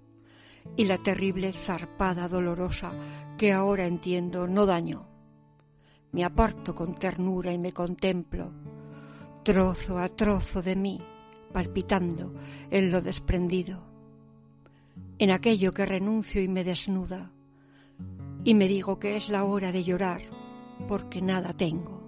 y 0.78 0.86
la 0.86 1.00
terrible 1.00 1.52
zarpada 1.52 2.30
dolorosa 2.30 2.94
que 3.38 3.52
ahora 3.52 3.88
entiendo 3.88 4.48
no 4.48 4.66
dañó. 4.66 5.10
Me 6.14 6.24
aparto 6.24 6.76
con 6.76 6.96
ternura 6.96 7.52
y 7.52 7.60
me 7.60 7.74
contemplo, 7.74 8.54
trozo 9.44 9.98
a 9.98 10.08
trozo 10.08 10.62
de 10.62 10.76
mí, 10.78 11.02
palpitando 11.52 12.34
en 12.70 12.92
lo 12.92 13.02
desprendido, 13.02 13.84
en 15.20 15.32
aquello 15.32 15.72
que 15.72 15.86
renuncio 15.86 16.42
y 16.42 16.48
me 16.48 16.64
desnuda, 16.64 17.32
y 18.44 18.54
me 18.54 18.68
digo 18.68 19.00
que 19.00 19.16
es 19.16 19.30
la 19.30 19.44
hora 19.44 19.72
de 19.72 19.84
llorar, 19.84 20.22
porque 20.88 21.22
nada 21.22 21.54
tengo, 21.54 22.02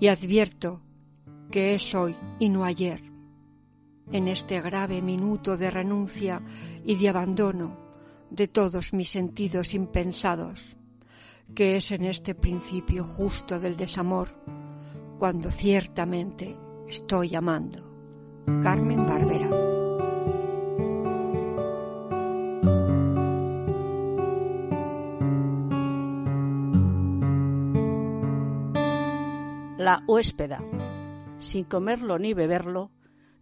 y 0.00 0.08
advierto 0.08 0.82
que 1.50 1.74
es 1.74 1.94
hoy 1.94 2.16
y 2.38 2.48
no 2.48 2.64
ayer, 2.64 3.02
en 4.12 4.28
este 4.28 4.60
grave 4.60 5.02
minuto 5.02 5.56
de 5.56 5.70
renuncia 5.70 6.42
y 6.84 6.96
de 6.96 7.08
abandono 7.08 7.76
de 8.30 8.48
todos 8.48 8.92
mis 8.92 9.10
sentidos 9.10 9.74
impensados, 9.74 10.76
que 11.54 11.76
es 11.76 11.90
en 11.92 12.04
este 12.04 12.34
principio 12.34 13.04
justo 13.04 13.58
del 13.58 13.76
desamor, 13.76 14.28
cuando 15.18 15.50
ciertamente 15.50 16.56
estoy 16.86 17.34
amando. 17.34 17.87
Carmen 18.62 19.06
Barbera. 19.06 19.48
La 29.78 30.02
huéspeda. 30.08 30.60
Sin 31.38 31.64
comerlo 31.64 32.18
ni 32.18 32.34
beberlo, 32.34 32.90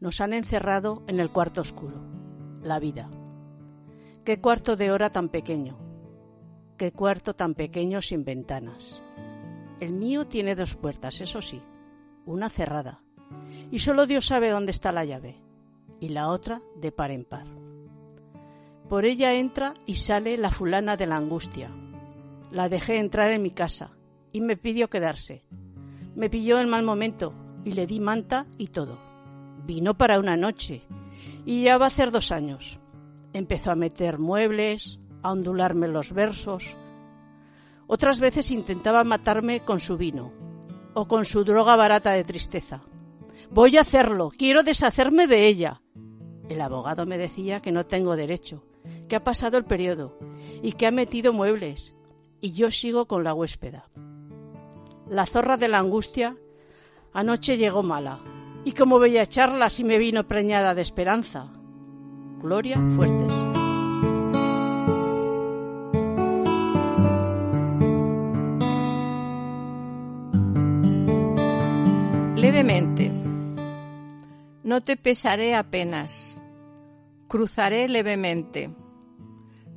nos 0.00 0.20
han 0.20 0.34
encerrado 0.34 1.02
en 1.06 1.20
el 1.20 1.30
cuarto 1.30 1.60
oscuro, 1.60 2.02
la 2.62 2.78
vida. 2.78 3.08
Qué 4.24 4.40
cuarto 4.40 4.76
de 4.76 4.90
hora 4.90 5.10
tan 5.10 5.30
pequeño, 5.30 5.78
qué 6.76 6.92
cuarto 6.92 7.34
tan 7.34 7.54
pequeño 7.54 8.02
sin 8.02 8.24
ventanas. 8.24 9.02
El 9.80 9.92
mío 9.92 10.26
tiene 10.26 10.54
dos 10.54 10.74
puertas, 10.74 11.20
eso 11.20 11.40
sí, 11.40 11.62
una 12.26 12.50
cerrada, 12.50 13.02
y 13.70 13.78
solo 13.80 14.06
Dios 14.06 14.26
sabe 14.26 14.50
dónde 14.50 14.70
está 14.70 14.92
la 14.92 15.04
llave, 15.04 15.36
y 16.00 16.10
la 16.10 16.28
otra 16.28 16.62
de 16.76 16.92
par 16.92 17.10
en 17.10 17.24
par. 17.24 17.46
Por 18.88 19.04
ella 19.04 19.34
entra 19.34 19.74
y 19.84 19.96
sale 19.96 20.36
la 20.36 20.50
fulana 20.50 20.96
de 20.96 21.06
la 21.06 21.16
angustia. 21.16 21.70
La 22.52 22.68
dejé 22.68 22.98
entrar 22.98 23.32
en 23.32 23.42
mi 23.42 23.50
casa 23.50 23.90
y 24.32 24.40
me 24.40 24.56
pidió 24.56 24.88
quedarse. 24.88 25.42
Me 26.14 26.30
pilló 26.30 26.60
en 26.60 26.68
mal 26.68 26.84
momento 26.84 27.32
y 27.64 27.72
le 27.72 27.86
di 27.86 27.98
manta 27.98 28.46
y 28.58 28.68
todo. 28.68 28.98
Vino 29.66 29.98
para 29.98 30.20
una 30.20 30.36
noche 30.36 30.82
y 31.44 31.64
ya 31.64 31.78
va 31.78 31.86
a 31.86 31.88
hacer 31.88 32.12
dos 32.12 32.30
años. 32.30 32.78
Empezó 33.32 33.72
a 33.72 33.76
meter 33.76 34.18
muebles, 34.18 35.00
a 35.22 35.32
ondularme 35.32 35.88
los 35.88 36.12
versos. 36.12 36.76
Otras 37.88 38.20
veces 38.20 38.52
intentaba 38.52 39.02
matarme 39.02 39.60
con 39.60 39.80
su 39.80 39.96
vino 39.96 40.32
o 40.94 41.08
con 41.08 41.24
su 41.24 41.42
droga 41.42 41.74
barata 41.74 42.12
de 42.12 42.22
tristeza. 42.22 42.82
Voy 43.50 43.76
a 43.76 43.80
hacerlo, 43.80 44.32
quiero 44.36 44.62
deshacerme 44.62 45.26
de 45.26 45.46
ella. 45.46 45.80
El 46.48 46.60
abogado 46.60 47.06
me 47.06 47.18
decía 47.18 47.60
que 47.60 47.72
no 47.72 47.86
tengo 47.86 48.16
derecho, 48.16 48.62
que 49.08 49.16
ha 49.16 49.24
pasado 49.24 49.56
el 49.56 49.64
periodo 49.64 50.18
y 50.62 50.72
que 50.72 50.86
ha 50.86 50.90
metido 50.90 51.32
muebles, 51.32 51.94
y 52.40 52.52
yo 52.52 52.70
sigo 52.70 53.06
con 53.06 53.24
la 53.24 53.34
huéspeda. 53.34 53.88
La 55.08 55.26
zorra 55.26 55.56
de 55.56 55.68
la 55.68 55.78
angustia 55.78 56.36
anoche 57.12 57.56
llegó 57.56 57.82
mala, 57.82 58.20
y 58.64 58.72
como 58.72 58.98
veía 58.98 59.22
echarla 59.22 59.70
si 59.70 59.84
me 59.84 59.98
vino 59.98 60.26
preñada 60.26 60.74
de 60.74 60.82
esperanza. 60.82 61.48
Gloria 62.42 62.80
Fuertes. 62.94 63.32
Levemente. 72.36 73.25
No 74.66 74.80
te 74.80 74.96
pesaré 74.96 75.54
apenas. 75.54 76.42
Cruzaré 77.28 77.88
levemente. 77.88 78.74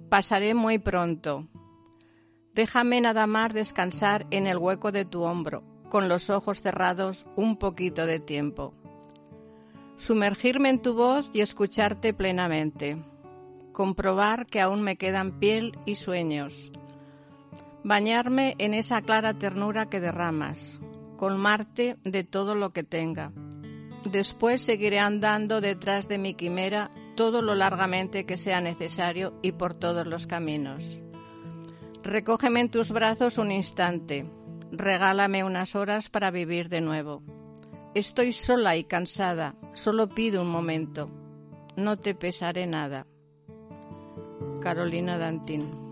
Pasaré 0.10 0.56
muy 0.56 0.80
pronto. 0.80 1.48
Déjame 2.56 3.00
nada 3.00 3.28
más 3.28 3.54
descansar 3.54 4.26
en 4.32 4.48
el 4.48 4.58
hueco 4.58 4.92
de 4.92 5.06
tu 5.06 5.22
hombro, 5.22 5.62
con 5.90 6.10
los 6.10 6.32
ojos 6.32 6.64
cerrados 6.64 7.28
un 7.36 7.58
poquito 7.58 8.08
de 8.08 8.20
tiempo. 8.20 8.74
Sumergirme 9.98 10.70
en 10.70 10.82
tu 10.82 10.96
voz 10.96 11.30
y 11.34 11.42
escucharte 11.42 12.12
plenamente. 12.16 12.98
Comprobar 13.72 14.48
que 14.48 14.60
aún 14.60 14.82
me 14.82 14.96
quedan 14.96 15.38
piel 15.38 15.78
y 15.86 15.94
sueños. 15.94 16.72
Bañarme 17.84 18.56
en 18.58 18.74
esa 18.74 19.04
clara 19.04 19.36
ternura 19.36 19.88
que 19.88 20.00
derramas. 20.00 20.80
Colmarte 21.16 21.98
de 22.04 22.24
todo 22.24 22.56
lo 22.56 22.74
que 22.74 22.82
tenga. 22.82 23.32
Después 24.06 24.62
seguiré 24.62 25.00
andando 25.00 25.62
detrás 25.62 26.08
de 26.08 26.18
mi 26.18 26.34
quimera 26.34 26.92
todo 27.16 27.42
lo 27.42 27.54
largamente 27.54 28.26
que 28.26 28.38
sea 28.38 28.62
necesario 28.62 29.34
y 29.42 29.52
por 29.52 29.76
todos 29.76 30.08
los 30.08 30.26
caminos. 30.26 31.00
Recógeme 32.02 32.62
en 32.62 32.70
tus 32.70 32.92
brazos 32.92 33.38
un 33.38 33.52
instante, 33.52 34.26
regálame 34.72 35.44
unas 35.44 35.76
horas 35.76 36.10
para 36.10 36.32
vivir 36.32 36.70
de 36.70 36.80
nuevo. 36.80 37.22
Estoy 37.94 38.32
sola 38.32 38.78
y 38.78 38.86
cansada, 38.86 39.56
solo 39.74 40.08
pido 40.08 40.42
un 40.44 40.50
momento. 40.50 41.08
No 41.76 41.98
te 41.98 42.16
pesaré 42.16 42.68
nada. 42.68 43.06
Carolina 44.62 45.18
Dantín. 45.18 45.90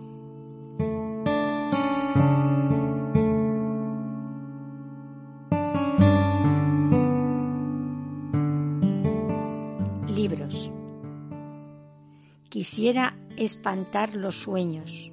Quisiera 12.57 13.15
espantar 13.37 14.15
los 14.15 14.41
sueños, 14.41 15.11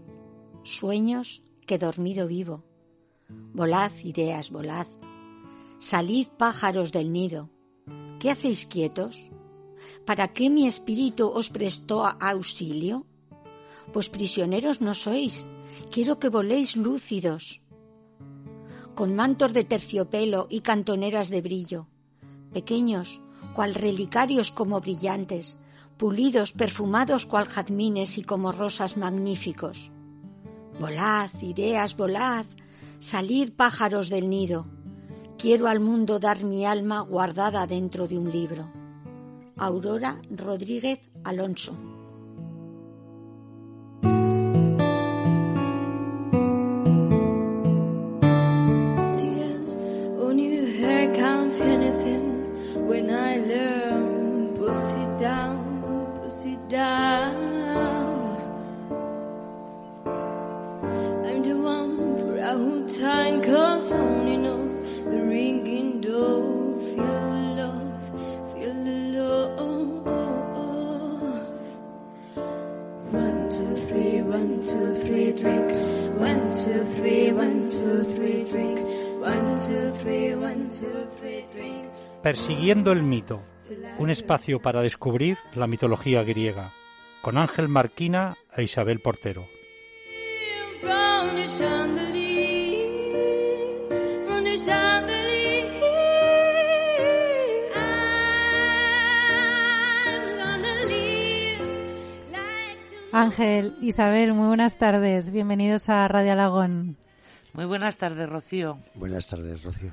sueños 0.63 1.43
que 1.67 1.77
dormido 1.77 2.27
vivo. 2.27 2.65
Volad, 3.53 3.93
ideas, 4.03 4.51
volad. 4.51 4.87
Salid, 5.79 6.29
pájaros 6.39 6.91
del 6.91 7.13
nido. 7.13 7.51
¿Qué 8.19 8.31
hacéis 8.31 8.65
quietos? 8.65 9.29
¿Para 10.07 10.29
qué 10.29 10.49
mi 10.49 10.67
espíritu 10.67 11.29
os 11.29 11.51
prestó 11.51 12.07
auxilio? 12.07 13.05
Pues 13.93 14.09
prisioneros 14.09 14.81
no 14.81 14.95
sois, 14.95 15.45
quiero 15.93 16.19
que 16.19 16.31
voléis 16.31 16.79
lúcidos, 16.79 17.61
con 18.95 19.15
mantos 19.15 19.53
de 19.53 19.65
terciopelo 19.65 20.47
y 20.49 20.61
cantoneras 20.61 21.29
de 21.29 21.43
brillo, 21.43 21.89
pequeños, 22.55 23.21
cual 23.55 23.75
relicarios 23.75 24.51
como 24.51 24.81
brillantes, 24.81 25.59
pulidos, 26.05 26.53
perfumados 26.53 27.25
cual 27.25 27.47
jazmines 27.49 28.19
y 28.19 28.25
como 28.25 28.53
rosas 28.53 28.99
magníficos. 28.99 29.91
Volad, 30.79 31.31
ideas, 31.41 31.97
volad, 31.97 32.45
salir 32.99 33.57
pájaros 33.57 34.11
del 34.11 34.29
nido. 34.29 34.67
Quiero 35.39 35.67
al 35.67 35.81
mundo 35.81 36.19
dar 36.19 36.45
mi 36.45 36.67
alma 36.67 37.01
guardada 37.01 37.67
dentro 37.67 38.07
de 38.07 38.19
un 38.19 38.31
libro. 38.31 38.71
Aurora 39.57 40.21
Rodríguez 40.29 41.01
Alonso. 41.25 41.94
Persiguiendo 82.23 82.93
el 82.93 83.03
mito, 83.03 83.43
un 83.99 84.11
espacio 84.11 84.61
para 84.61 84.83
descubrir 84.83 85.39
la 85.55 85.67
mitología 85.67 86.23
griega, 86.23 86.73
con 87.23 87.37
Ángel 87.37 87.69
Marquina 87.69 88.37
e 88.57 88.63
Isabel 88.63 89.01
Portero. 89.01 89.47
Ángel, 103.13 103.77
Isabel, 103.81 104.35
muy 104.35 104.49
buenas 104.49 104.77
tardes. 104.77 105.31
Bienvenidos 105.31 105.89
a 105.89 106.09
Radio 106.09 106.33
Alagón. 106.33 106.97
Muy 107.53 107.65
buenas 107.65 107.97
tardes, 107.97 108.29
Rocío. 108.29 108.79
Buenas 108.95 109.29
tardes, 109.29 109.63
Rocío. 109.63 109.93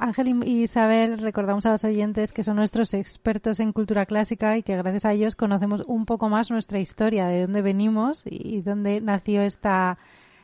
Ángel 0.00 0.42
y 0.44 0.62
Isabel 0.62 1.18
recordamos 1.18 1.64
a 1.66 1.70
los 1.70 1.84
oyentes 1.84 2.32
que 2.32 2.42
son 2.42 2.56
nuestros 2.56 2.94
expertos 2.94 3.60
en 3.60 3.72
cultura 3.72 4.06
clásica 4.06 4.56
y 4.56 4.64
que 4.64 4.76
gracias 4.76 5.04
a 5.04 5.12
ellos 5.12 5.36
conocemos 5.36 5.82
un 5.86 6.04
poco 6.04 6.28
más 6.28 6.50
nuestra 6.50 6.80
historia, 6.80 7.28
de 7.28 7.42
dónde 7.42 7.62
venimos 7.62 8.24
y 8.26 8.60
dónde 8.62 9.00
nació 9.00 9.42
esta, 9.42 9.98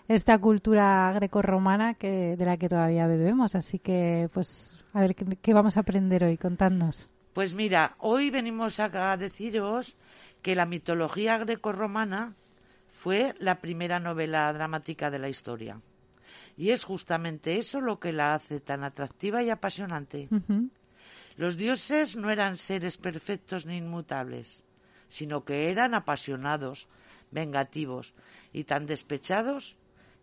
esta 0.07 0.39
cultura 0.39 1.11
grecorromana 1.15 1.95
que, 1.95 2.37
de 2.37 2.45
la 2.45 2.57
que 2.57 2.69
todavía 2.69 3.09
bebemos. 3.09 3.57
Así 3.57 3.81
que, 3.81 4.29
pues, 4.33 4.79
a 4.93 5.01
ver, 5.01 5.17
¿qué, 5.17 5.53
vamos 5.53 5.77
a 5.77 5.81
aprender 5.81 6.23
hoy? 6.23 6.37
Contadnos. 6.37 7.11
Pues 7.33 7.55
mira, 7.55 7.97
hoy 7.99 8.31
venimos 8.31 8.79
a 8.79 9.17
deciros 9.17 9.97
que 10.43 10.55
la 10.55 10.67
mitología 10.67 11.39
grecorromana 11.39 12.37
fue 12.93 13.35
la 13.41 13.57
primera 13.57 13.99
novela 13.99 14.53
dramática 14.53 15.11
de 15.11 15.19
la 15.19 15.29
historia. 15.29 15.81
Y 16.57 16.71
es 16.71 16.85
justamente 16.85 17.59
eso 17.59 17.81
lo 17.81 17.99
que 17.99 18.13
la 18.13 18.35
hace 18.35 18.61
tan 18.61 18.85
atractiva 18.85 19.43
y 19.43 19.51
apasionante. 19.51 20.29
Los 21.37 21.57
dioses 21.57 22.17
no 22.17 22.31
eran 22.31 22.57
seres 22.57 22.97
perfectos 22.97 23.67
ni 23.67 23.79
inmutables, 23.79 24.63
sino 25.09 25.45
que 25.45 25.71
eran 25.71 25.95
apasionados, 25.95 26.87
vengativos 27.31 28.15
y 28.53 28.65
tan 28.65 28.87
despechados 28.87 29.77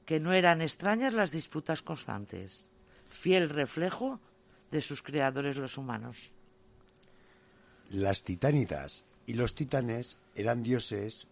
que 0.06 0.20
no 0.20 0.34
eran 0.34 0.62
extrañas 0.62 1.14
las 1.14 1.32
disputas 1.32 1.82
constantes, 1.82 2.64
fiel 3.10 3.50
reflejo 3.50 4.20
de 4.72 4.82
sus 4.82 5.02
creadores 5.02 5.58
los 5.58 5.78
humanos. 5.78 6.32
Las 7.90 8.24
titánidas 8.24 9.06
y 9.26 9.34
los 9.34 9.54
titanes 9.54 10.18
eran 10.36 10.64
dioses 10.64 11.28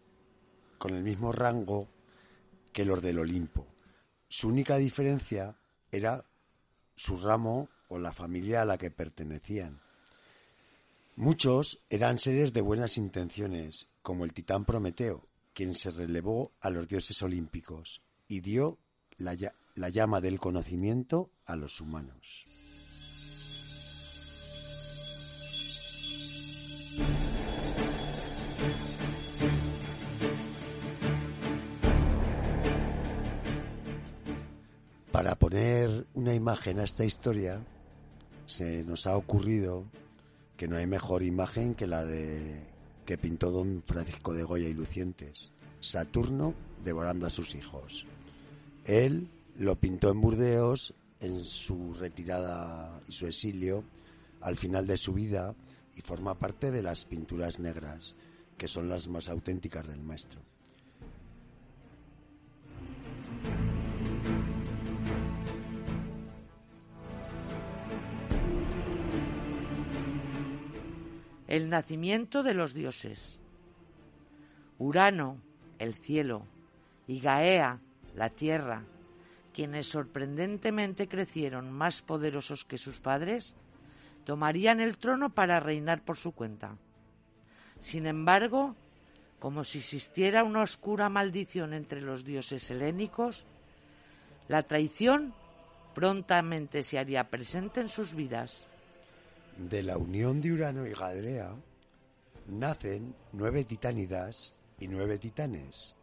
con 0.77 0.93
el 0.93 1.03
mismo 1.03 1.31
rango 1.31 1.87
que 2.73 2.85
los 2.85 3.01
del 3.01 3.19
Olimpo, 3.19 3.65
su 4.29 4.47
única 4.47 4.77
diferencia 4.77 5.57
era 5.91 6.23
su 6.95 7.17
ramo 7.17 7.67
o 7.87 7.97
la 7.97 8.13
familia 8.13 8.61
a 8.61 8.65
la 8.65 8.77
que 8.77 8.91
pertenecían. 8.91 9.81
Muchos 11.15 11.81
eran 11.89 12.19
seres 12.19 12.53
de 12.53 12.61
buenas 12.61 12.97
intenciones, 12.97 13.89
como 14.01 14.23
el 14.23 14.33
titán 14.33 14.63
Prometeo, 14.63 15.27
quien 15.53 15.75
se 15.75 15.91
relevó 15.91 16.53
a 16.61 16.69
los 16.69 16.87
dioses 16.87 17.21
olímpicos 17.21 18.01
y 18.27 18.39
dio 18.39 18.77
la, 19.17 19.35
la 19.75 19.89
llama 19.89 20.21
del 20.21 20.39
conocimiento 20.39 21.31
a 21.45 21.55
los 21.55 21.81
humanos. 21.81 22.45
Para 35.19 35.35
poner 35.35 36.07
una 36.13 36.33
imagen 36.33 36.79
a 36.79 36.85
esta 36.85 37.03
historia, 37.03 37.61
se 38.45 38.85
nos 38.85 39.05
ha 39.05 39.17
ocurrido 39.17 39.83
que 40.55 40.69
no 40.69 40.77
hay 40.77 40.87
mejor 40.87 41.23
imagen 41.23 41.75
que 41.75 41.87
la 41.87 42.05
de 42.05 42.63
que 43.05 43.17
pintó 43.17 43.51
don 43.51 43.83
Francisco 43.85 44.31
de 44.31 44.43
Goya 44.43 44.69
y 44.69 44.73
Lucientes, 44.73 45.51
Saturno 45.81 46.53
devorando 46.85 47.27
a 47.27 47.29
sus 47.29 47.53
hijos. 47.55 48.05
Él 48.85 49.29
lo 49.57 49.75
pintó 49.75 50.09
en 50.09 50.21
Burdeos 50.21 50.93
en 51.19 51.43
su 51.43 51.93
retirada 51.95 53.01
y 53.05 53.11
su 53.11 53.27
exilio 53.27 53.83
al 54.39 54.55
final 54.55 54.87
de 54.87 54.95
su 54.95 55.11
vida 55.11 55.53
y 55.97 56.01
forma 56.01 56.39
parte 56.39 56.71
de 56.71 56.81
las 56.81 57.03
pinturas 57.03 57.59
negras, 57.59 58.15
que 58.57 58.69
son 58.69 58.87
las 58.87 59.09
más 59.09 59.27
auténticas 59.27 59.85
del 59.85 60.01
maestro. 60.01 60.39
El 71.49 71.67
nacimiento 71.67 72.43
de 72.43 72.53
los 72.53 72.75
dioses. 72.75 73.41
Urano, 74.77 75.41
el 75.79 75.95
cielo, 75.95 76.45
y 77.07 77.19
Gaea, 77.19 77.79
la 78.15 78.29
tierra, 78.29 78.83
quienes 79.51 79.87
sorprendentemente 79.87 81.07
crecieron 81.07 81.71
más 81.71 82.03
poderosos 82.03 82.65
que 82.65 82.77
sus 82.77 82.99
padres, 82.99 83.55
tomarían 84.25 84.79
el 84.79 84.99
trono 84.99 85.31
para 85.31 85.59
reinar 85.59 86.05
por 86.05 86.17
su 86.17 86.33
cuenta. 86.33 86.77
Sin 87.79 88.05
embargo, 88.05 88.75
como 89.39 89.63
si 89.63 89.79
existiera 89.79 90.43
una 90.43 90.61
oscura 90.61 91.09
maldición 91.09 91.73
entre 91.73 92.01
los 92.01 92.23
dioses 92.23 92.69
helénicos, 92.69 93.47
la 94.47 94.61
traición 94.61 95.33
prontamente 95.95 96.83
se 96.83 96.99
haría 96.99 97.31
presente 97.31 97.81
en 97.81 97.89
sus 97.89 98.13
vidas. 98.13 98.68
De 99.59 99.83
la 99.83 99.97
unión 99.97 100.39
de 100.39 100.53
Urano 100.53 100.87
y 100.87 100.93
Gadrea 100.93 101.53
nacen 102.47 103.13
nueve 103.33 103.65
titánidas 103.65 104.55
y 104.79 104.87
nueve 104.87 105.17
titanes. 105.17 105.97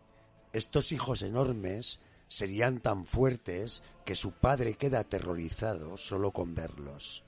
Estos 0.52 0.92
hijos 0.92 1.22
enormes 1.22 2.02
serían 2.28 2.80
tan 2.80 3.06
fuertes 3.06 3.82
que 4.04 4.14
su 4.14 4.32
padre 4.32 4.74
queda 4.74 5.00
aterrorizado 5.00 5.96
solo 5.96 6.32
con 6.32 6.54
verlos, 6.54 7.24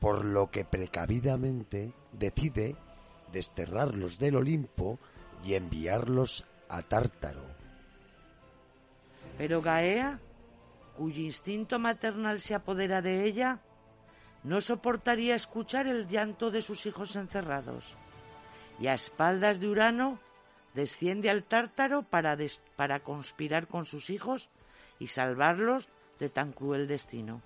por 0.00 0.24
lo 0.24 0.50
que 0.50 0.64
precavidamente 0.64 1.92
decide 2.12 2.74
desterrarlos 3.30 4.18
del 4.18 4.36
Olimpo 4.36 4.98
y 5.44 5.52
enviarlos 5.52 6.46
a 6.70 6.80
Tártaro. 6.80 7.44
Pero 9.36 9.60
Gaea, 9.60 10.18
cuyo 10.96 11.20
instinto 11.20 11.78
maternal 11.78 12.40
se 12.40 12.54
apodera 12.54 13.02
de 13.02 13.24
ella, 13.24 13.60
no 14.46 14.60
soportaría 14.60 15.34
escuchar 15.34 15.88
el 15.88 16.06
llanto 16.06 16.52
de 16.52 16.62
sus 16.62 16.86
hijos 16.86 17.16
encerrados, 17.16 17.94
y 18.78 18.86
a 18.86 18.94
espaldas 18.94 19.58
de 19.58 19.68
Urano 19.68 20.20
desciende 20.72 21.30
al 21.30 21.42
Tártaro 21.42 22.04
para, 22.04 22.36
conspirar 23.02 23.66
con 23.66 23.86
sus 23.86 24.08
hijos 24.08 24.48
y 25.00 25.08
salvarlos 25.08 25.88
de 26.20 26.28
tan 26.28 26.52
cruel 26.52 26.86
destino. 26.86 27.42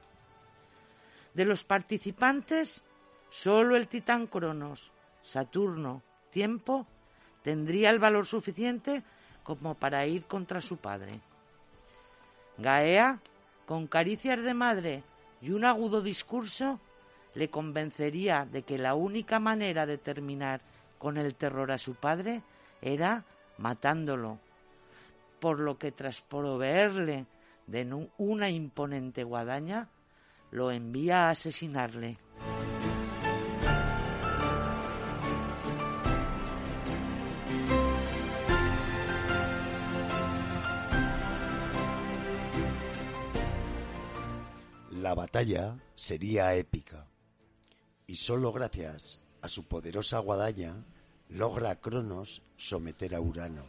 De 1.32 1.46
los 1.46 1.64
participantes, 1.64 2.84
solo 3.30 3.76
el 3.76 3.88
titán 3.88 4.26
Cronos, 4.26 4.92
Saturno, 5.22 6.02
Tiempo, 6.30 6.86
tendría 7.42 7.88
el 7.88 7.98
valor 7.98 8.26
suficiente 8.26 9.02
como 9.42 9.74
para 9.74 10.04
ir 10.04 10.26
contra 10.26 10.60
su 10.60 10.76
padre. 10.76 11.20
Gaea, 12.58 13.20
con 13.64 13.86
caricias 13.86 14.42
de 14.42 14.52
madre 14.52 15.02
y 15.40 15.52
un 15.52 15.64
agudo 15.64 16.02
discurso, 16.02 16.78
le 17.34 17.48
convencería 17.50 18.44
de 18.44 18.62
que 18.62 18.78
la 18.78 18.94
única 18.94 19.38
manera 19.38 19.86
de 19.86 19.98
terminar 19.98 20.60
con 20.98 21.16
el 21.16 21.34
terror 21.34 21.70
a 21.72 21.78
su 21.78 21.94
padre 21.94 22.42
era 22.82 23.24
matándolo, 23.58 24.38
por 25.38 25.60
lo 25.60 25.78
que 25.78 25.92
tras 25.92 26.20
proveerle 26.20 27.26
de 27.66 28.08
una 28.18 28.50
imponente 28.50 29.24
guadaña, 29.24 29.88
lo 30.50 30.70
envía 30.70 31.28
a 31.28 31.30
asesinarle. 31.30 32.18
La 44.90 45.14
batalla 45.14 45.78
sería 45.94 46.54
épica 46.54 46.99
y 48.10 48.16
sólo 48.16 48.52
gracias 48.52 49.20
a 49.40 49.48
su 49.48 49.66
poderosa 49.66 50.18
guadaña 50.18 50.74
logra 51.28 51.76
Cronos 51.76 52.42
someter 52.56 53.14
a 53.14 53.20
Urano. 53.20 53.62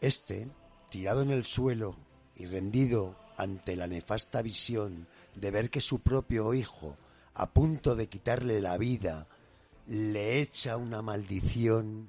Este, 0.00 0.48
tirado 0.90 1.22
en 1.22 1.30
el 1.30 1.44
suelo 1.44 1.96
y 2.34 2.46
rendido 2.46 3.14
ante 3.36 3.76
la 3.76 3.86
nefasta 3.86 4.42
visión 4.42 5.06
de 5.36 5.52
ver 5.52 5.70
que 5.70 5.80
su 5.80 6.00
propio 6.00 6.52
hijo, 6.52 6.96
a 7.34 7.48
punto 7.50 7.94
de 7.94 8.08
quitarle 8.08 8.60
la 8.60 8.76
vida, 8.76 9.28
le 9.86 10.40
echa 10.40 10.76
una 10.76 11.00
maldición 11.00 12.08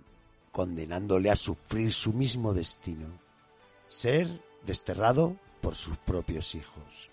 condenándole 0.52 1.30
a 1.30 1.36
sufrir 1.36 1.94
su 1.94 2.12
mismo 2.12 2.56
destino, 2.56 3.20
ser 3.88 4.42
desterrado 4.66 5.38
por 5.62 5.76
sus 5.76 5.96
propios 6.00 6.56
hijos. 6.56 7.12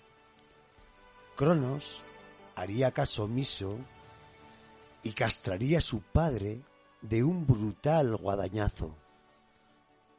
Cronos 1.35 2.04
haría 2.55 2.91
caso 2.91 3.25
omiso 3.25 3.77
y 5.03 5.11
castraría 5.11 5.79
a 5.79 5.81
su 5.81 6.01
padre 6.01 6.61
de 7.01 7.23
un 7.23 7.45
brutal 7.45 8.15
guadañazo. 8.15 8.95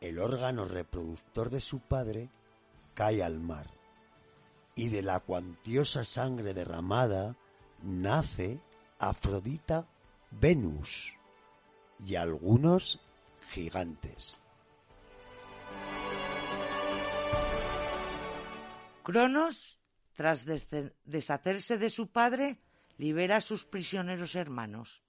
El 0.01 0.19
órgano 0.19 0.65
reproductor 0.65 1.51
de 1.51 1.61
su 1.61 1.81
padre 1.81 2.29
cae 2.95 3.23
al 3.23 3.41
mar 3.41 3.67
y 4.75 4.89
de 4.89 5.03
la 5.03 5.21
cuantiosa 5.21 6.05
sangre 6.05 6.55
derramada 6.55 7.35
nace 7.83 8.61
Afrodita 8.99 9.87
Venus 10.31 11.15
y 12.05 12.15
algunos 12.15 13.01
gigantes. 13.49 14.39
Cronos, 19.03 19.76
tras 20.17 20.45
deshacerse 21.05 21.79
de 21.79 21.91
su 21.91 22.11
padre, 22.11 22.59
libera 22.99 23.37
a 23.37 23.41
sus 23.41 23.65
prisioneros 23.65 24.35
hermanos 24.35 25.07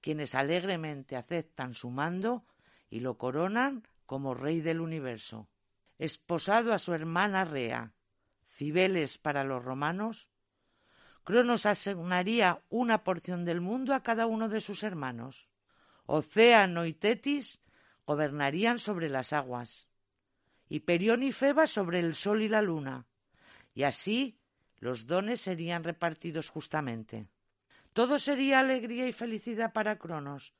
quienes 0.00 0.34
alegremente 0.34 1.16
aceptan 1.16 1.74
su 1.74 1.90
mando 1.90 2.44
y 2.90 3.00
lo 3.00 3.18
coronan 3.18 3.86
como 4.06 4.34
rey 4.34 4.60
del 4.60 4.80
universo. 4.80 5.48
Esposado 5.98 6.72
a 6.72 6.78
su 6.78 6.94
hermana 6.94 7.44
Rea, 7.44 7.92
Cibeles 8.48 9.18
para 9.18 9.44
los 9.44 9.64
romanos, 9.64 10.28
Cronos 11.24 11.66
asignaría 11.66 12.62
una 12.70 13.04
porción 13.04 13.44
del 13.44 13.60
mundo 13.60 13.94
a 13.94 14.02
cada 14.02 14.26
uno 14.26 14.48
de 14.48 14.62
sus 14.62 14.82
hermanos. 14.82 15.48
Océano 16.06 16.86
y 16.86 16.94
Tetis 16.94 17.60
gobernarían 18.06 18.78
sobre 18.78 19.10
las 19.10 19.34
aguas, 19.34 19.88
y 20.70 20.82
y 20.90 21.32
Feba 21.32 21.66
sobre 21.66 21.98
el 21.98 22.14
sol 22.14 22.40
y 22.40 22.48
la 22.48 22.62
luna, 22.62 23.06
y 23.74 23.82
así 23.82 24.37
los 24.80 25.06
dones 25.06 25.40
serían 25.40 25.84
repartidos 25.84 26.50
justamente. 26.50 27.28
Todo 27.92 28.18
sería 28.18 28.60
alegría 28.60 29.08
y 29.08 29.12
felicidad 29.12 29.72
para 29.72 29.98
Cronos, 29.98 30.54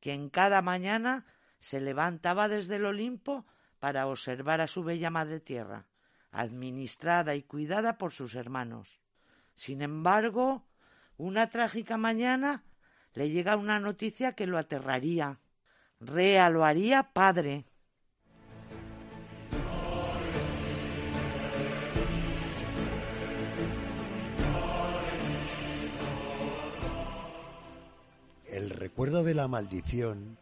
quien 0.00 0.30
cada 0.30 0.62
mañana 0.62 1.26
se 1.60 1.80
levantaba 1.80 2.48
desde 2.48 2.76
el 2.76 2.86
Olimpo 2.86 3.46
para 3.78 4.06
observar 4.06 4.60
a 4.60 4.66
su 4.66 4.82
bella 4.82 5.10
madre 5.10 5.40
tierra, 5.40 5.86
administrada 6.30 7.34
y 7.34 7.42
cuidada 7.42 7.98
por 7.98 8.12
sus 8.12 8.34
hermanos. 8.34 9.00
Sin 9.54 9.82
embargo, 9.82 10.66
una 11.16 11.50
trágica 11.50 11.96
mañana 11.96 12.64
le 13.12 13.30
llega 13.30 13.56
una 13.56 13.78
noticia 13.78 14.32
que 14.32 14.46
lo 14.46 14.58
aterraría. 14.58 15.38
Rea 16.00 16.48
lo 16.48 16.64
haría 16.64 17.12
padre. 17.12 17.66
Recuerdo 29.00 29.24
de 29.24 29.32
la 29.32 29.48
maldición 29.48 30.36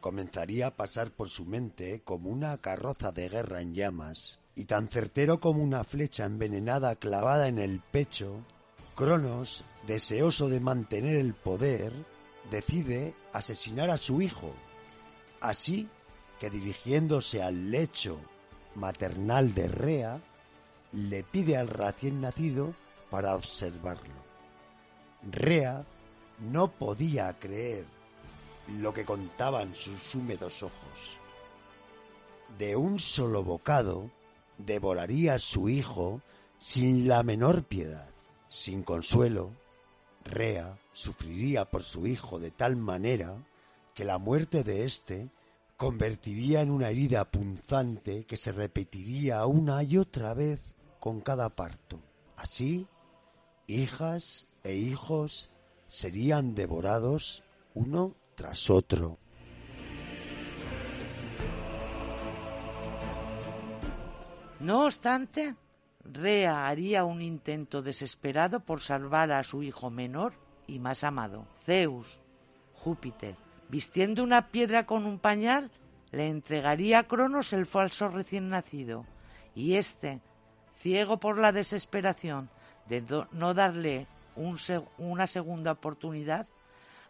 comenzaría 0.00 0.66
a 0.66 0.74
pasar 0.74 1.12
por 1.12 1.28
su 1.28 1.44
mente 1.44 2.02
como 2.02 2.28
una 2.28 2.58
carroza 2.58 3.12
de 3.12 3.28
guerra 3.28 3.60
en 3.60 3.72
llamas, 3.72 4.40
y 4.56 4.64
tan 4.64 4.88
certero 4.88 5.38
como 5.38 5.62
una 5.62 5.84
flecha 5.84 6.24
envenenada 6.24 6.96
clavada 6.96 7.46
en 7.46 7.60
el 7.60 7.78
pecho, 7.78 8.44
Cronos, 8.96 9.62
deseoso 9.86 10.48
de 10.48 10.58
mantener 10.58 11.20
el 11.20 11.34
poder, 11.34 11.92
decide 12.50 13.14
asesinar 13.32 13.90
a 13.90 13.96
su 13.96 14.20
hijo. 14.20 14.52
Así 15.40 15.88
que 16.40 16.50
dirigiéndose 16.50 17.44
al 17.44 17.70
lecho 17.70 18.18
maternal 18.74 19.54
de 19.54 19.68
Rea, 19.68 20.20
le 20.90 21.22
pide 21.22 21.56
al 21.56 21.68
recién 21.68 22.20
nacido 22.20 22.74
para 23.08 23.36
observarlo. 23.36 24.24
Rea 25.30 25.86
no 26.40 26.72
podía 26.72 27.38
creer 27.38 27.99
lo 28.78 28.92
que 28.92 29.04
contaban 29.04 29.74
sus 29.74 30.14
húmedos 30.14 30.62
ojos. 30.62 31.18
De 32.58 32.76
un 32.76 32.98
solo 32.98 33.42
bocado 33.42 34.10
devoraría 34.58 35.34
a 35.34 35.38
su 35.38 35.68
hijo 35.68 36.20
sin 36.56 37.08
la 37.08 37.22
menor 37.22 37.64
piedad. 37.64 38.08
Sin 38.48 38.82
consuelo, 38.82 39.52
Rea 40.24 40.78
sufriría 40.92 41.64
por 41.64 41.82
su 41.82 42.06
hijo 42.06 42.38
de 42.38 42.50
tal 42.50 42.76
manera 42.76 43.36
que 43.94 44.04
la 44.04 44.18
muerte 44.18 44.62
de 44.64 44.84
éste 44.84 45.30
convertiría 45.76 46.60
en 46.60 46.70
una 46.70 46.90
herida 46.90 47.24
punzante 47.24 48.24
que 48.24 48.36
se 48.36 48.52
repetiría 48.52 49.46
una 49.46 49.82
y 49.82 49.96
otra 49.96 50.34
vez 50.34 50.60
con 50.98 51.20
cada 51.20 51.48
parto. 51.48 51.98
Así, 52.36 52.86
hijas 53.66 54.48
e 54.62 54.74
hijos 54.74 55.50
serían 55.86 56.54
devorados 56.54 57.42
uno 57.74 58.14
tras 58.34 58.70
otro. 58.70 59.18
No 64.60 64.84
obstante, 64.84 65.54
Rea 66.04 66.66
haría 66.66 67.04
un 67.04 67.22
intento 67.22 67.80
desesperado 67.80 68.60
por 68.60 68.82
salvar 68.82 69.32
a 69.32 69.42
su 69.42 69.62
hijo 69.62 69.90
menor 69.90 70.34
y 70.66 70.78
más 70.78 71.02
amado, 71.02 71.46
Zeus, 71.64 72.18
Júpiter. 72.74 73.36
Vistiendo 73.68 74.22
una 74.22 74.48
piedra 74.48 74.84
con 74.84 75.06
un 75.06 75.18
pañal, 75.18 75.70
le 76.10 76.28
entregaría 76.28 76.98
a 76.98 77.04
Cronos 77.04 77.52
el 77.52 77.66
falso 77.66 78.08
recién 78.08 78.48
nacido, 78.48 79.06
y 79.54 79.76
éste, 79.76 80.20
ciego 80.76 81.18
por 81.18 81.38
la 81.38 81.52
desesperación 81.52 82.50
de 82.86 83.02
no 83.32 83.54
darle 83.54 84.08
una 84.98 85.26
segunda 85.26 85.72
oportunidad 85.72 86.46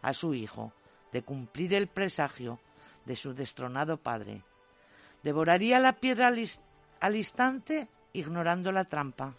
a 0.01 0.13
su 0.13 0.33
hijo 0.33 0.71
de 1.11 1.23
cumplir 1.23 1.73
el 1.73 1.87
presagio 1.87 2.59
de 3.05 3.15
su 3.15 3.33
destronado 3.33 3.97
padre, 3.97 4.43
devoraría 5.23 5.79
la 5.79 5.93
piedra 5.93 6.27
al 6.99 7.15
instante 7.15 7.87
ignorando 8.13 8.71
la 8.71 8.85
trampa. 8.85 9.35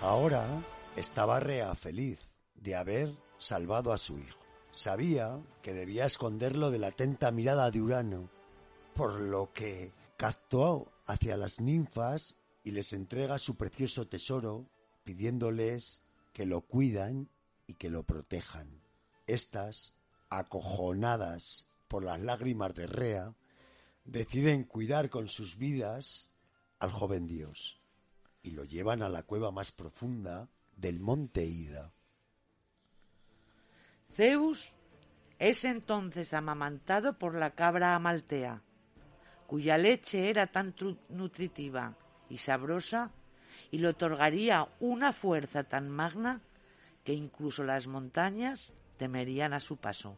Ahora 0.00 0.46
estaba 0.94 1.40
Rea 1.40 1.74
feliz 1.74 2.20
de 2.54 2.76
haber 2.76 3.16
salvado 3.38 3.92
a 3.92 3.98
su 3.98 4.18
hijo. 4.18 4.38
Sabía 4.70 5.40
que 5.62 5.72
debía 5.72 6.04
esconderlo 6.04 6.70
de 6.70 6.78
la 6.78 6.88
atenta 6.88 7.32
mirada 7.32 7.70
de 7.70 7.80
Urano, 7.80 8.28
por 8.94 9.20
lo 9.20 9.52
que 9.52 9.92
captó 10.16 10.92
hacia 11.06 11.36
las 11.36 11.60
ninfas 11.60 12.36
y 12.66 12.72
les 12.72 12.92
entrega 12.92 13.38
su 13.38 13.54
precioso 13.54 14.08
tesoro, 14.08 14.68
pidiéndoles 15.04 16.02
que 16.32 16.46
lo 16.46 16.62
cuidan 16.62 17.28
y 17.68 17.74
que 17.74 17.90
lo 17.90 18.02
protejan. 18.02 18.82
Estas 19.28 19.94
acojonadas 20.30 21.70
por 21.86 22.02
las 22.02 22.20
lágrimas 22.20 22.74
de 22.74 22.88
Rea, 22.88 23.34
deciden 24.04 24.64
cuidar 24.64 25.10
con 25.10 25.28
sus 25.28 25.56
vidas 25.56 26.32
al 26.80 26.90
joven 26.90 27.28
dios 27.28 27.80
y 28.42 28.50
lo 28.50 28.64
llevan 28.64 29.00
a 29.02 29.08
la 29.08 29.22
cueva 29.22 29.52
más 29.52 29.70
profunda 29.70 30.48
del 30.76 30.98
monte 30.98 31.44
Ida. 31.44 31.92
Zeus 34.16 34.72
es 35.38 35.64
entonces 35.64 36.34
amamantado 36.34 37.16
por 37.16 37.36
la 37.36 37.52
cabra 37.52 37.94
amaltea, 37.94 38.64
cuya 39.46 39.78
leche 39.78 40.30
era 40.30 40.48
tan 40.48 40.74
nutritiva 41.08 41.96
y 42.28 42.38
sabrosa 42.38 43.10
y 43.70 43.78
le 43.78 43.88
otorgaría 43.88 44.68
una 44.80 45.12
fuerza 45.12 45.64
tan 45.64 45.88
magna 45.88 46.40
que 47.04 47.12
incluso 47.12 47.64
las 47.64 47.86
montañas 47.86 48.72
temerían 48.96 49.52
a 49.52 49.60
su 49.60 49.76
paso. 49.76 50.16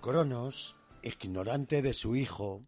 Cronos, 0.00 0.76
ignorante 1.02 1.80
de 1.80 1.94
su 1.94 2.16
hijo, 2.16 2.64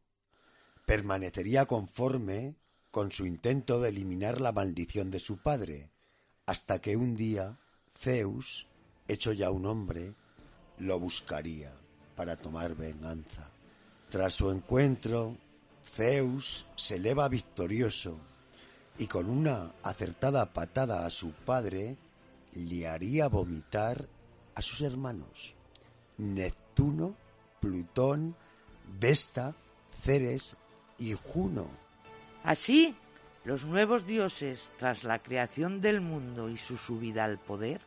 permanecería 0.86 1.66
conforme 1.66 2.54
con 2.90 3.10
su 3.10 3.26
intento 3.26 3.80
de 3.80 3.88
eliminar 3.88 4.40
la 4.40 4.52
maldición 4.52 5.10
de 5.10 5.18
su 5.18 5.38
padre, 5.38 5.90
hasta 6.46 6.80
que 6.80 6.96
un 6.96 7.16
día 7.16 7.58
Zeus, 7.98 8.68
hecho 9.08 9.32
ya 9.32 9.50
un 9.50 9.66
hombre, 9.66 10.14
lo 10.78 10.98
buscaría 10.98 11.72
para 12.16 12.36
tomar 12.36 12.74
venganza. 12.74 13.48
Tras 14.08 14.34
su 14.34 14.50
encuentro, 14.50 15.36
Zeus 15.84 16.66
se 16.76 16.96
eleva 16.96 17.28
victorioso 17.28 18.18
y 18.98 19.06
con 19.06 19.28
una 19.28 19.72
acertada 19.82 20.52
patada 20.52 21.04
a 21.04 21.10
su 21.10 21.32
padre 21.32 21.96
le 22.54 22.86
haría 22.86 23.28
vomitar 23.28 24.08
a 24.54 24.62
sus 24.62 24.82
hermanos 24.82 25.54
Neptuno, 26.16 27.16
Plutón, 27.60 28.36
Vesta, 29.00 29.54
Ceres 29.92 30.56
y 30.98 31.14
Juno. 31.14 31.66
Así, 32.44 32.94
los 33.44 33.64
nuevos 33.64 34.06
dioses, 34.06 34.70
tras 34.78 35.02
la 35.02 35.18
creación 35.20 35.80
del 35.80 36.00
mundo 36.00 36.48
y 36.48 36.56
su 36.56 36.76
subida 36.76 37.24
al 37.24 37.38
poder, 37.38 37.80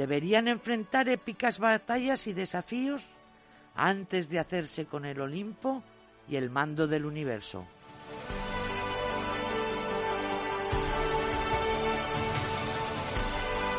deberían 0.00 0.48
enfrentar 0.48 1.10
épicas 1.10 1.58
batallas 1.58 2.26
y 2.26 2.32
desafíos 2.32 3.06
antes 3.74 4.30
de 4.30 4.38
hacerse 4.38 4.86
con 4.86 5.04
el 5.04 5.20
Olimpo 5.20 5.82
y 6.26 6.36
el 6.36 6.48
mando 6.48 6.86
del 6.86 7.04
universo. 7.04 7.66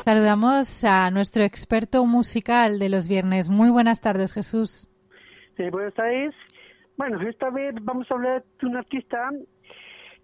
Saludamos 0.06 0.84
a 0.84 1.10
nuestro 1.10 1.42
experto 1.44 2.06
musical 2.06 2.78
de 2.78 2.90
los 2.90 3.08
viernes. 3.08 3.50
Muy 3.50 3.72
buenas 3.72 4.00
tardes, 4.00 4.32
Jesús. 4.32 4.88
Sí, 5.58 5.70
buenas 5.72 5.96
tardes. 5.96 6.36
Bueno, 6.98 7.20
esta 7.28 7.50
vez 7.50 7.74
vamos 7.82 8.06
a 8.12 8.14
hablar 8.14 8.44
de 8.62 8.68
un 8.68 8.78
artista 8.78 9.32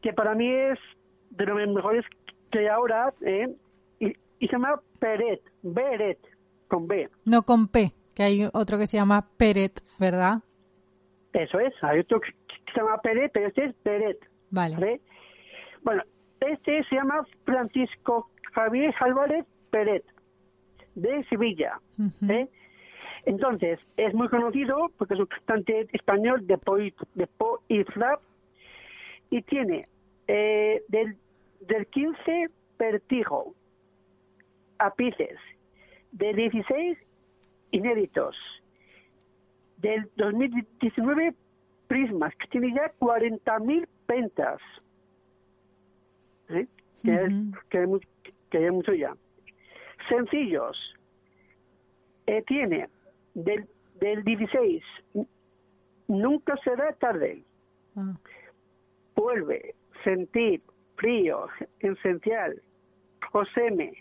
que 0.04 0.14
para 0.14 0.36
mí 0.36 0.48
es 0.48 0.78
de 1.32 1.46
los 1.48 1.58
mejores 1.70 2.06
que 2.52 2.60
hay 2.60 2.68
ahora, 2.68 3.12
¿eh? 3.22 3.48
Y, 4.40 4.48
se 4.48 4.54
llama 4.54 4.80
Peret, 5.00 5.42
Beret, 5.64 6.20
con 6.68 6.88
B. 6.88 7.10
No 7.26 7.44
con 7.44 7.68
P, 7.68 7.94
que 8.16 8.24
hay 8.24 8.50
otro 8.54 8.78
que 8.78 8.88
se 8.88 8.98
llama 8.98 9.28
Peret, 9.38 9.82
¿verdad? 10.00 10.40
Eso 11.34 11.60
es, 11.60 11.74
hay 11.82 12.00
otro 12.00 12.20
que 12.20 12.32
se 12.74 12.80
llama 12.80 12.98
Peret, 13.02 13.32
pero 13.32 13.48
este 13.48 13.66
es 13.66 13.76
Peret. 13.84 14.18
Vale. 14.50 15.02
Bueno, 15.84 16.04
este 16.40 16.84
se 16.84 16.96
llama 16.96 17.26
Francisco 17.46 18.30
Javier 18.54 18.94
Álvarez 19.00 19.46
Peret, 19.70 20.04
de 20.96 21.24
Sevilla. 21.26 21.80
¿eh? 22.30 22.48
Entonces, 23.26 23.80
es 23.98 24.14
muy 24.14 24.30
conocido 24.30 24.92
porque 24.98 25.14
es 25.14 25.20
un 25.20 25.26
cantante 25.28 25.88
español 25.92 26.48
de 26.48 26.58
po, 26.58 26.78
de 26.78 27.28
po 27.38 27.62
y 27.68 27.84
flap 27.84 28.22
y 29.30 29.42
tiene 29.42 29.86
eh, 30.28 30.82
del, 30.88 31.18
del 31.62 31.88
15 31.88 32.50
Pertigo 32.78 33.54
a 34.80 34.94
Pices, 34.94 35.38
de 36.12 36.34
16 36.34 36.98
inéditos, 37.72 38.36
del 39.78 40.10
2019 40.16 41.34
Prismas, 41.88 42.36
que 42.36 42.48
tiene 42.48 42.74
ya 42.74 42.92
40.000 43.00 43.88
ventas. 44.08 44.62
¿Eh? 46.50 46.68
Que, 47.04 47.12
hay, 47.12 48.00
que, 48.50 48.72
mucho 48.72 48.94
ya. 48.94 49.16
Sencillos. 50.10 50.78
Eh, 52.26 52.44
tiene 52.46 52.90
del, 53.34 53.68
del 54.00 54.24
16, 54.24 54.84
nunca 56.08 56.58
será 56.64 56.94
tarde. 56.94 57.44
Ah. 57.96 58.18
Vuelve, 59.16 59.76
sentir, 60.04 60.62
frío, 60.98 61.48
esencial, 61.80 62.62
Joseme, 63.32 63.94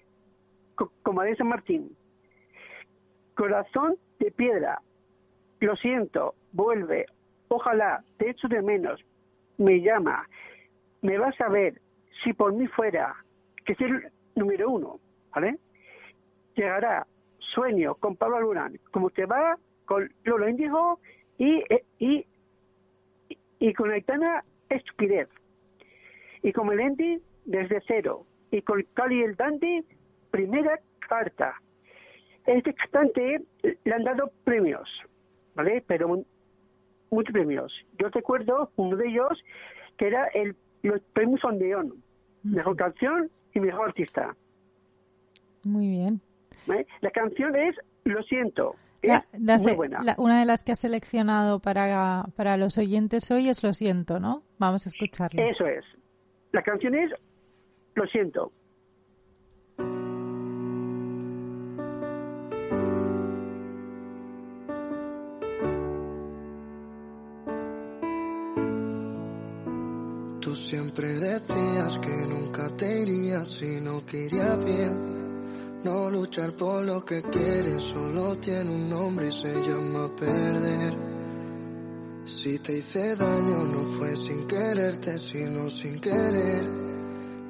como 1.02 1.22
dice 1.22 1.44
Martín. 1.44 1.96
Corazón 3.34 3.96
de 4.18 4.30
piedra, 4.30 4.80
lo 5.60 5.76
siento, 5.76 6.34
vuelve, 6.52 7.06
ojalá, 7.48 8.02
te 8.18 8.30
echo 8.30 8.48
de 8.48 8.62
menos, 8.62 9.00
me 9.58 9.80
llama, 9.80 10.26
me 11.02 11.18
vas 11.18 11.38
a 11.40 11.48
ver, 11.48 11.80
si 12.22 12.32
por 12.32 12.52
mí 12.52 12.66
fuera, 12.68 13.14
que 13.64 13.72
es 13.72 13.80
el 13.80 14.10
número 14.34 14.70
uno, 14.70 15.00
¿vale? 15.34 15.58
Llegará, 16.54 17.06
sueño, 17.38 17.94
con 17.96 18.16
Pablo 18.16 18.36
Alburán, 18.36 18.78
como 18.90 19.06
usted 19.06 19.28
va, 19.28 19.58
con 19.84 20.10
Lolo 20.24 20.48
Índigo 20.48 20.98
y, 21.38 21.62
y, 21.98 22.26
y, 23.58 23.72
con 23.74 23.90
Aitana 23.90 24.44
Estupidez, 24.68 25.28
y 26.42 26.52
con 26.52 26.68
Melendi 26.68 27.20
desde 27.44 27.82
cero, 27.86 28.26
y 28.50 28.62
con 28.62 28.82
Cali 28.94 29.22
el 29.22 29.36
Dandy, 29.36 29.84
primera 30.36 30.78
carta. 31.08 31.54
Este 32.44 32.74
cantante 32.74 33.40
le 33.62 33.94
han 33.94 34.04
dado 34.04 34.30
premios, 34.44 34.86
¿vale? 35.54 35.82
Pero 35.86 36.22
muchos 37.10 37.32
premios. 37.32 37.72
Yo 37.98 38.08
recuerdo 38.10 38.70
uno 38.76 38.96
de 38.96 39.08
ellos 39.08 39.42
que 39.96 40.08
era 40.08 40.26
el 40.34 40.54
los 40.82 41.00
premios 41.14 41.42
Ondeón, 41.42 41.94
mejor 42.44 42.76
canción 42.76 43.30
y 43.54 43.60
mejor 43.60 43.88
artista. 43.88 44.36
Muy 45.64 45.88
bien. 45.88 46.20
La 47.00 47.10
canción 47.10 47.56
es 47.56 47.74
Lo 48.04 48.22
siento. 48.24 48.76
muy 49.02 49.74
buena. 49.74 50.00
una 50.18 50.38
de 50.38 50.44
las 50.44 50.62
que 50.62 50.72
ha 50.72 50.76
seleccionado 50.76 51.60
para, 51.60 52.26
para 52.36 52.56
los 52.58 52.76
oyentes 52.76 53.30
hoy 53.30 53.48
es 53.48 53.64
Lo 53.64 53.72
siento, 53.72 54.20
¿no? 54.20 54.42
Vamos 54.58 54.86
a 54.86 54.90
escucharla. 54.90 55.42
Eso 55.48 55.66
es. 55.66 55.84
La 56.52 56.62
canción 56.62 56.94
es 56.94 57.10
Lo 57.94 58.06
siento. 58.06 58.52
Siempre 70.66 71.12
decías 71.12 72.00
te 72.76 73.02
irías 73.02 73.48
si 73.48 73.80
no 73.80 74.04
quería 74.04 74.56
bien. 74.56 75.82
No 75.84 76.10
luchar 76.10 76.56
por 76.56 76.84
lo 76.84 77.04
que 77.04 77.22
quieres 77.22 77.82
solo 77.82 78.36
tiene 78.38 78.68
un 78.68 78.90
nombre 78.90 79.28
y 79.28 79.32
se 79.32 79.52
llama 79.54 80.10
perder. 80.16 80.94
Si 82.24 82.58
te 82.58 82.78
hice 82.78 83.14
daño 83.14 83.64
no 83.64 83.80
fue 83.96 84.16
sin 84.16 84.46
quererte, 84.46 85.18
sino 85.18 85.70
sin 85.70 86.00
querer. 86.00 86.64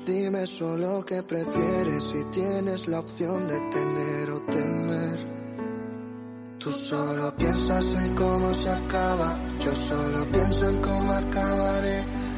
Dime 0.04 0.46
solo 0.46 1.04
qué 1.06 1.22
prefieres 1.22 2.04
si 2.04 2.24
tienes 2.24 2.86
la 2.86 3.00
opción 3.00 3.48
de 3.48 3.58
tener 3.70 4.30
o 4.30 4.40
temer. 4.42 5.36
Tú 6.58 6.70
solo 6.70 7.34
piensas 7.36 7.86
en 7.94 8.14
cómo 8.14 8.52
se 8.54 8.68
acaba, 8.68 9.40
yo 9.60 9.74
solo 9.74 10.30
pienso 10.30 10.68
en 10.68 10.82
cómo 10.82 11.12
acabaré. 11.12 12.15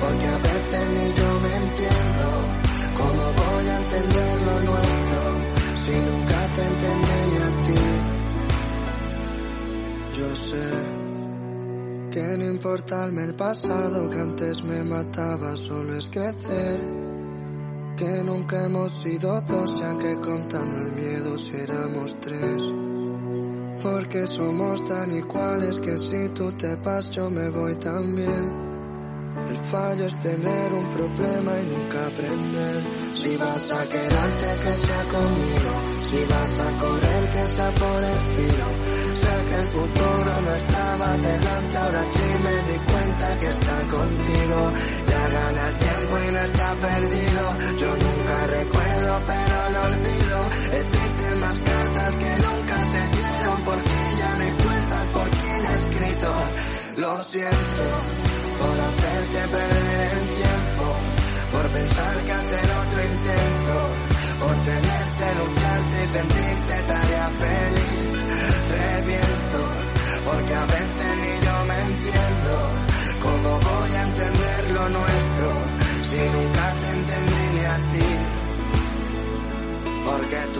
porque 0.00 0.26
a 0.26 0.38
veces 0.38 0.88
ni 0.94 1.14
yo 1.14 1.40
me 1.40 1.56
entiendo. 1.56 2.26
¿Cómo 2.96 3.22
voy 3.32 3.66
a 3.68 3.76
entender 3.78 4.40
lo 4.42 4.60
nuestro 4.60 5.22
si 5.84 5.92
nunca 6.08 6.38
te 6.54 6.62
entendí 6.72 7.18
ni 7.30 7.38
a 7.38 7.50
ti? 7.66 7.82
Yo 10.18 10.36
sé 10.36 10.68
que 12.10 12.38
no 12.38 12.44
importarme 12.44 13.24
el 13.24 13.34
pasado 13.34 14.10
que 14.10 14.20
antes 14.20 14.62
me 14.62 14.84
mataba, 14.84 15.56
solo 15.56 15.96
es 15.96 16.08
crecer. 16.08 16.80
Que 17.96 18.22
nunca 18.24 18.64
hemos 18.64 18.92
sido 19.02 19.40
dos, 19.40 19.74
ya 19.80 19.96
que 19.98 20.20
contando 20.20 20.78
el 20.78 20.92
miedo 20.92 21.38
si 21.38 21.56
éramos 21.56 22.16
tres. 22.20 22.62
Porque 23.82 24.26
somos 24.26 24.84
tan 24.84 25.14
iguales 25.14 25.80
que 25.80 25.96
si 25.98 26.28
tú 26.30 26.52
te 26.52 26.74
vas 26.76 27.10
yo 27.10 27.30
me 27.30 27.50
voy 27.50 27.74
también. 27.76 28.63
El 29.48 29.56
fallo 29.70 30.06
es 30.06 30.18
tener 30.20 30.72
un 30.72 30.88
problema 30.88 31.52
y 31.60 31.66
nunca 31.66 32.06
aprender. 32.06 32.84
Si 33.12 33.36
vas 33.36 33.70
a 33.70 33.88
quedarte 33.88 34.46
que 34.62 34.72
sea 34.86 35.02
conmigo, 35.14 35.72
si 36.10 36.24
vas 36.24 36.58
a 36.58 36.70
correr 36.82 37.28
que 37.28 37.44
sea 37.54 37.70
por 37.72 38.00
el 38.04 38.20
filo. 38.34 38.68
Sé 39.20 39.44
que 39.48 39.56
el 39.60 39.68
futuro 39.70 40.32
no 40.46 40.54
estaba 40.54 41.16
delante, 41.16 41.76
ahora 41.76 42.04
sí 42.12 42.26
me 42.44 42.72
di 42.72 42.78
cuenta 42.90 43.38
que 43.38 43.46
está 43.50 43.76
contigo. 43.88 44.72
Ya 45.10 45.28
gana 45.36 45.68
el 45.68 45.76
tiempo 45.76 46.14
y 46.18 46.32
no 46.32 46.40
está 46.40 46.74
perdido. 46.74 47.44
Yo 47.76 47.90
nunca 48.04 48.46
recuerdo 48.46 49.22
pero 49.26 49.56
lo 49.74 49.82
olvido. 49.92 50.38
Existen 50.80 51.40
más 51.40 51.58
cartas 51.58 52.16
que 52.16 52.32
nunca 52.44 52.76
se 52.92 53.02
dieron 53.16 53.62
porque 53.64 53.96
ya 54.18 54.30
no 54.38 54.64
cuentas 54.64 55.06
por 55.08 55.30
quién 55.30 55.60
he 55.66 55.74
escrito. 55.74 56.32
Lo 56.96 57.24
siento 57.24 58.33
hacerte 58.96 59.48
perder 59.48 60.12
el 60.18 60.28
tiempo, 60.34 60.96
por 61.52 61.68
pensar 61.68 62.24
que 62.24 62.32
hacer 62.32 62.73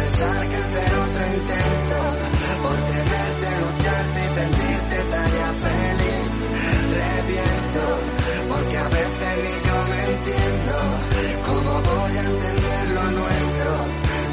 pensar 0.00 0.48
que 0.48 0.56
hacer 0.56 0.92
otro 1.04 1.22
intento, 1.38 1.98
por 2.62 2.78
tenerte, 2.90 3.48
lucharte 3.62 4.18
y 4.24 4.30
sentirte 4.38 4.96
tarea 5.10 5.50
feliz. 5.64 6.26
Reviento, 7.00 7.84
porque 8.50 8.76
a 8.76 8.88
veces 8.88 9.32
ni 9.42 9.54
yo 9.66 9.78
me 9.90 10.00
entiendo. 10.12 10.74
¿Cómo 11.46 11.72
voy 11.82 12.14
a 12.16 12.24
entender 12.32 12.84
lo 12.96 13.04
nuestro 13.18 13.72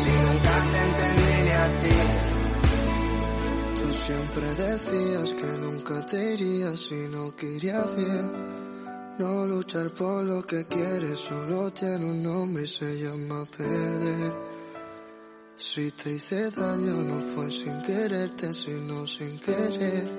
si 0.03 0.14
nunca 0.26 0.53
te 0.72 0.80
entendí 0.88 1.34
ni 1.43 1.53
a 1.66 1.68
ti? 1.82 1.99
Tú 3.78 3.88
siempre 4.05 4.45
decías 4.64 5.30
que 5.39 5.49
nunca 5.57 6.05
te 6.05 6.34
irías 6.34 6.80
si 6.80 6.95
no 7.09 7.36
quería 7.36 7.82
bien. 7.97 8.26
No 9.20 9.45
luchar 9.45 9.89
por 9.91 10.24
lo 10.24 10.41
que 10.43 10.66
quieres 10.66 11.20
solo 11.20 11.72
tiene 11.72 12.05
un 12.05 12.24
nombre 12.24 12.64
y 12.64 12.68
se 12.68 12.97
llama 12.97 13.45
perder. 13.45 14.51
Si 15.62 15.91
te 15.91 16.09
hice 16.09 16.49
daño 16.49 17.05
no 17.05 17.20
fue 17.34 17.51
sin 17.51 17.80
quererte, 17.84 18.51
sino 18.51 19.05
sin 19.05 19.38
querer. 19.39 20.09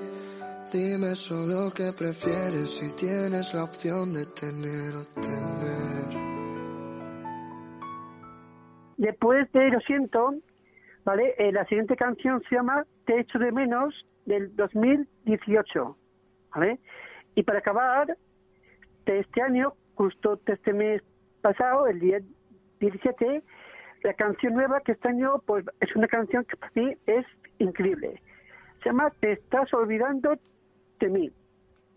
Dime 0.71 1.13
solo 1.15 1.69
qué 1.75 1.91
prefieres 1.91 2.79
si 2.79 2.95
tienes 2.95 3.53
la 3.53 3.65
opción 3.65 4.13
de 4.13 4.25
tener 4.27 4.95
o 4.95 5.03
temer. 5.19 6.09
Después 8.95 9.51
de 9.51 9.69
Lo 9.69 9.81
siento, 9.81 10.33
¿vale? 11.03 11.35
Eh, 11.37 11.51
la 11.51 11.65
siguiente 11.65 11.97
canción 11.97 12.41
se 12.47 12.55
llama 12.55 12.85
Te 13.05 13.19
echo 13.19 13.37
de 13.37 13.51
menos 13.51 13.93
del 14.25 14.55
2018, 14.55 15.97
¿vale? 16.55 16.79
Y 17.35 17.43
para 17.43 17.59
acabar, 17.59 18.17
de 19.05 19.19
este 19.19 19.41
año, 19.41 19.73
justo 19.95 20.39
este 20.45 20.71
mes 20.71 21.01
pasado, 21.41 21.85
el 21.87 21.99
día 21.99 22.21
17, 22.79 23.43
la 24.03 24.13
canción 24.13 24.53
nueva 24.53 24.81
que 24.81 24.93
este 24.93 25.09
año 25.09 25.41
pues 25.45 25.65
es 25.79 25.95
una 25.95 26.07
canción 26.07 26.45
que 26.45 26.57
para 26.57 26.71
mí 26.75 26.93
es 27.07 27.25
increíble. 27.59 28.21
Se 28.83 28.89
llama 28.89 29.09
Te 29.19 29.33
estás 29.33 29.73
olvidando 29.73 30.33
de 30.99 31.09
mí. 31.09 31.31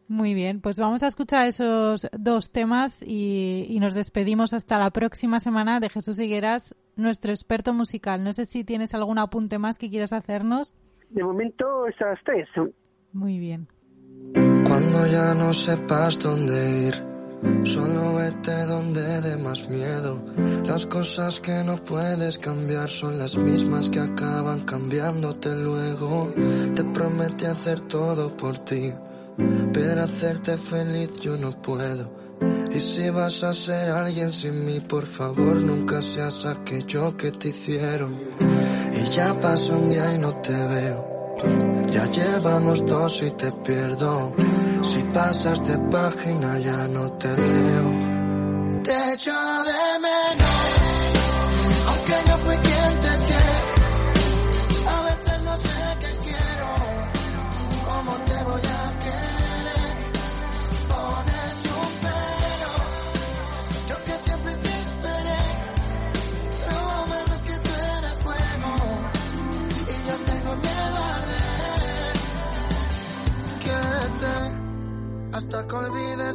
Muy 0.08 0.34
bien, 0.34 0.60
pues 0.60 0.78
vamos 0.78 1.02
a 1.02 1.08
escuchar 1.08 1.48
esos 1.48 2.08
dos 2.16 2.52
temas 2.52 3.02
y, 3.02 3.66
y, 3.68 3.80
nos 3.80 3.94
despedimos 3.94 4.54
hasta 4.54 4.78
la 4.78 4.90
próxima 4.90 5.40
semana 5.40 5.80
de 5.80 5.88
Jesús 5.88 6.20
Higueras, 6.20 6.76
nuestro 6.94 7.32
experto 7.32 7.72
musical. 7.72 8.22
No 8.22 8.32
sé 8.32 8.44
si 8.44 8.62
tienes 8.62 8.94
algún 8.94 9.18
apunte 9.18 9.58
más 9.58 9.78
que 9.78 9.90
quieras 9.90 10.12
hacernos. 10.12 10.76
De 11.10 11.24
momento 11.24 11.88
esas 11.88 12.20
tres. 12.24 12.48
Muy 13.12 13.40
bien. 13.40 13.66
Cuando 14.32 15.06
ya 15.10 15.34
no 15.34 15.52
sepas 15.52 16.18
dónde 16.20 16.88
ir, 16.88 17.15
solo 17.64 18.16
vete 18.16 18.66
donde 18.66 19.20
dé 19.20 19.36
más 19.36 19.68
miedo. 19.68 20.22
Las 20.64 20.86
cosas 20.86 21.40
que 21.40 21.62
no 21.64 21.76
puedes 21.76 22.38
cambiar 22.38 22.90
son 22.90 23.18
las 23.18 23.36
mismas 23.36 23.88
que 23.90 24.00
acaban 24.00 24.60
cambiándote 24.60 25.54
luego. 25.54 26.32
Te 26.74 26.84
prometí 26.84 27.44
hacer 27.44 27.80
todo 27.82 28.36
por 28.36 28.58
ti, 28.58 28.92
pero 29.72 30.02
hacerte 30.02 30.56
feliz 30.56 31.20
yo 31.20 31.36
no 31.36 31.50
puedo. 31.50 32.10
Y 32.72 32.80
si 32.80 33.08
vas 33.10 33.42
a 33.42 33.54
ser 33.54 33.90
alguien 33.90 34.32
sin 34.32 34.64
mí, 34.64 34.80
por 34.80 35.06
favor 35.06 35.62
nunca 35.62 36.02
seas 36.02 36.44
aquello 36.44 37.16
que 37.16 37.30
te 37.32 37.48
hicieron. 37.48 38.18
Y 38.92 39.10
ya 39.10 39.38
pasa 39.40 39.72
un 39.74 39.88
día 39.88 40.14
y 40.14 40.18
no 40.18 40.36
te 40.36 40.52
veo. 40.52 41.15
Ya 41.90 42.06
llevamos 42.06 42.84
dos 42.86 43.22
y 43.22 43.30
te 43.32 43.52
pierdo. 43.52 44.34
Si 44.82 45.02
pasas 45.02 45.66
de 45.66 45.78
página 45.90 46.58
ya 46.58 46.88
no 46.88 47.12
te 47.12 47.28
leo. 47.28 48.82
Te 48.84 49.12
echo 49.14 49.32
de 49.32 49.98
menos, 49.98 50.45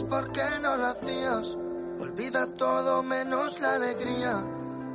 por 0.09 0.31
qué 0.31 0.43
no 0.61 0.77
lo 0.77 0.87
hacías. 0.87 1.57
Olvida 1.99 2.47
todo 2.57 3.03
menos 3.03 3.59
la 3.59 3.73
alegría. 3.75 4.37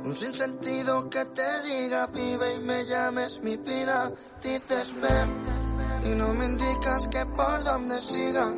Un 0.03 0.15
sinsentido 0.15 1.09
que 1.09 1.25
te 1.25 1.63
diga 1.63 2.07
vive 2.07 2.55
y 2.55 2.59
me 2.59 2.85
llames 2.85 3.39
mi 3.41 3.57
vida. 3.57 4.11
Dices 4.41 4.93
ven 5.01 5.57
y 6.03 6.15
no 6.15 6.33
me 6.33 6.45
indicas 6.45 7.07
que 7.07 7.25
por 7.25 7.63
dónde 7.63 7.99
siga. 8.01 8.53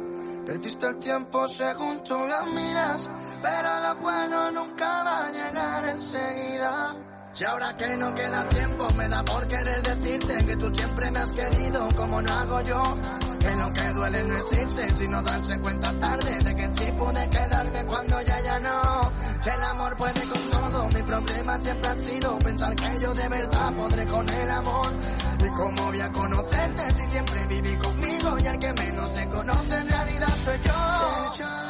Perdiste 0.45 0.87
el 0.87 0.97
tiempo 0.97 1.47
según 1.47 2.03
tú 2.03 2.15
lo 2.15 2.45
miras, 2.47 3.09
pero 3.41 3.79
lo 3.81 3.95
bueno 4.01 4.51
nunca 4.51 5.03
va 5.03 5.25
a 5.27 5.31
llegar 5.31 5.85
enseguida. 5.89 6.95
Y 7.39 7.43
ahora 7.43 7.77
que 7.77 7.95
no 7.97 8.13
queda 8.15 8.49
tiempo, 8.49 8.87
me 8.95 9.07
da 9.07 9.23
por 9.23 9.47
querer 9.47 9.81
decirte 9.83 10.45
que 10.45 10.55
tú 10.57 10.73
siempre 10.73 11.11
me 11.11 11.19
has 11.19 11.31
querido 11.31 11.87
como 11.95 12.21
no 12.21 12.33
hago 12.33 12.61
yo. 12.61 12.97
Que 13.39 13.55
lo 13.55 13.73
que 13.73 13.89
duele 13.93 14.23
no 14.25 14.37
es 14.37 14.51
irse, 14.51 14.97
sino 14.97 15.21
darse 15.21 15.59
cuenta 15.59 15.93
tarde 15.93 16.43
de 16.43 16.55
que 16.55 16.65
sí 16.73 16.91
pude 16.91 17.29
quedarme 17.29 17.85
cuando 17.85 18.21
ya 18.21 18.41
ya 18.41 18.59
no. 18.59 19.11
Si 19.41 19.49
el 19.49 19.63
amor 19.63 19.95
puede 19.95 20.21
con 20.27 20.49
todo, 20.49 20.89
mi 20.89 21.03
problema 21.03 21.61
siempre 21.61 21.89
ha 21.89 21.95
sido 21.95 22.39
pensar 22.39 22.75
que 22.75 22.99
yo 23.01 23.13
de 23.13 23.29
verdad 23.29 23.73
podré 23.73 24.05
con 24.07 24.29
el 24.29 24.49
amor. 24.51 24.91
Y 25.45 25.49
cómo 25.51 25.85
voy 25.85 26.01
a 26.01 26.11
conocerte 26.11 26.95
si 26.95 27.11
siempre 27.11 27.45
viví 27.47 27.75
conmigo 27.77 28.37
y 28.39 28.47
el 28.47 28.59
que 28.59 28.73
menos 28.73 29.15
se 29.15 29.29
conoce 29.29 29.77
en 29.77 29.87
realidad 29.87 30.33
soy 30.43 30.59
yo. 30.65 31.68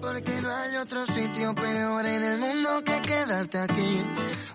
Porque 0.00 0.40
no 0.40 0.54
hay 0.54 0.76
otro 0.76 1.06
sitio 1.06 1.54
peor 1.54 2.06
en 2.06 2.24
el 2.24 2.38
mundo 2.38 2.82
que 2.84 3.00
quedarte 3.00 3.58
aquí. 3.58 4.02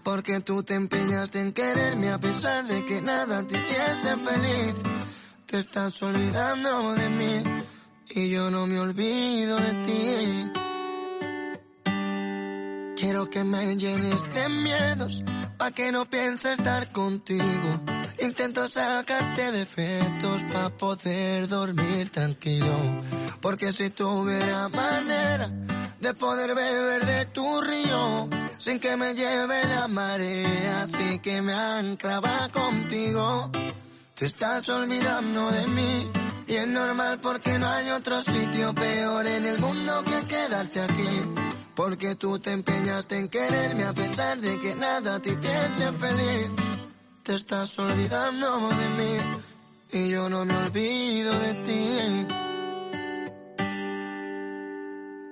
Porque 0.03 0.39
tú 0.41 0.63
te 0.63 0.73
empeñaste 0.75 1.39
en 1.39 1.53
quererme 1.53 2.11
a 2.11 2.19
pesar 2.19 2.65
de 2.67 2.85
que 2.85 3.01
nada 3.01 3.45
te 3.45 3.55
hiciese 3.57 4.17
feliz. 4.17 4.75
Te 5.45 5.59
estás 5.59 6.01
olvidando 6.01 6.93
de 6.93 7.09
mí 7.09 7.43
y 8.09 8.29
yo 8.29 8.49
no 8.49 8.67
me 8.67 8.79
olvido 8.79 9.57
de 9.57 9.73
ti. 9.85 10.51
Quiero 12.97 13.29
que 13.29 13.43
me 13.43 13.75
llenes 13.75 14.33
de 14.33 14.49
miedos 14.49 15.21
pa' 15.57 15.71
que 15.71 15.91
no 15.91 16.09
piense 16.09 16.53
estar 16.53 16.91
contigo. 16.91 17.92
Intento 18.23 18.69
sacarte 18.69 19.51
defectos 19.51 20.43
pa' 20.43 20.69
poder 20.69 21.45
dormir 21.49 22.09
tranquilo. 22.09 22.73
Porque 23.41 23.73
si 23.73 23.89
tuviera 23.89 24.69
manera 24.69 25.49
de 25.99 26.13
poder 26.13 26.55
beber 26.55 27.05
de 27.05 27.25
tu 27.25 27.59
río 27.59 28.29
sin 28.59 28.79
que 28.79 28.95
me 28.95 29.13
lleve 29.13 29.65
la 29.65 29.89
marea, 29.89 30.83
así 30.83 31.19
que 31.19 31.41
me 31.41 31.53
anclaba 31.53 32.47
contigo. 32.47 33.51
Te 34.15 34.27
estás 34.27 34.69
olvidando 34.69 35.51
de 35.51 35.67
mí 35.67 36.11
y 36.47 36.55
es 36.55 36.67
normal 36.67 37.19
porque 37.21 37.59
no 37.59 37.67
hay 37.67 37.89
otro 37.89 38.23
sitio 38.23 38.73
peor 38.73 39.27
en 39.27 39.45
el 39.45 39.59
mundo 39.59 40.01
que 40.05 40.25
quedarte 40.27 40.81
aquí. 40.81 41.13
Porque 41.75 42.15
tú 42.15 42.39
te 42.39 42.53
empeñaste 42.53 43.17
en 43.17 43.27
quererme 43.27 43.83
a 43.83 43.93
pesar 43.93 44.39
de 44.39 44.57
que 44.61 44.75
nada 44.75 45.19
te 45.19 45.31
hiciese 45.31 45.91
feliz. 45.91 46.72
Te 47.23 47.35
estás 47.35 47.79
olvidando 47.79 48.67
de 48.67 48.89
mí 48.89 49.17
y 49.93 50.09
yo 50.09 50.27
no 50.27 50.43
me 50.43 50.57
olvido 50.57 51.31
de 51.39 51.53
ti. 51.65 52.27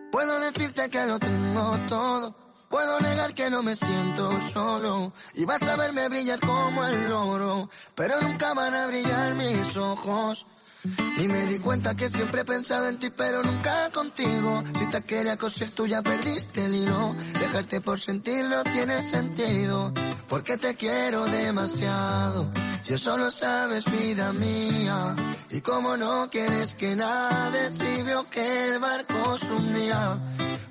Puedo 0.09 0.39
decirte 0.39 0.89
que 0.89 1.05
lo 1.05 1.19
tengo 1.19 1.77
todo. 1.89 2.33
Puedo 2.69 2.97
negar 3.01 3.33
que 3.33 3.49
no 3.49 3.61
me 3.61 3.75
siento 3.75 4.39
solo. 4.53 5.11
Y 5.33 5.43
vas 5.43 5.63
a 5.63 5.75
verme 5.75 6.07
brillar 6.07 6.39
como 6.39 6.85
el 6.85 7.11
oro. 7.11 7.69
Pero 7.93 8.21
nunca 8.21 8.53
van 8.53 8.73
a 8.73 8.87
brillar 8.87 9.35
mis 9.35 9.75
ojos. 9.75 10.45
Y 10.84 11.27
me 11.27 11.45
di 11.45 11.59
cuenta 11.59 11.95
que 11.95 12.09
siempre 12.09 12.41
he 12.41 12.45
pensado 12.45 12.88
en 12.88 12.97
ti, 12.97 13.11
pero 13.15 13.43
nunca 13.43 13.91
contigo. 13.91 14.63
Si 14.79 14.86
te 14.88 15.03
quería 15.03 15.38
coser, 15.38 15.69
tú 15.69 15.86
ya 15.86 16.01
perdiste 16.01 16.65
el 16.65 16.75
hilo. 16.75 17.15
Dejarte 17.39 17.82
por 17.82 17.99
sentirlo 17.99 18.63
tiene 18.63 19.03
sentido. 19.03 19.93
Porque 20.27 20.57
te 20.57 20.75
quiero 20.75 21.25
demasiado. 21.25 22.51
Y 22.88 22.93
eso 22.93 23.17
lo 23.17 23.29
sabes, 23.29 23.86
vida 23.91 24.34
mía. 24.34 25.15
Y 25.51 25.61
como 25.61 25.97
no 25.97 26.29
quieres 26.32 26.73
que 26.75 26.95
nada 26.95 27.69
si 27.69 28.01
veo 28.01 28.27
que 28.29 28.65
el 28.69 28.79
barco 28.79 29.38
se 29.38 29.51
hundía. 29.51 30.19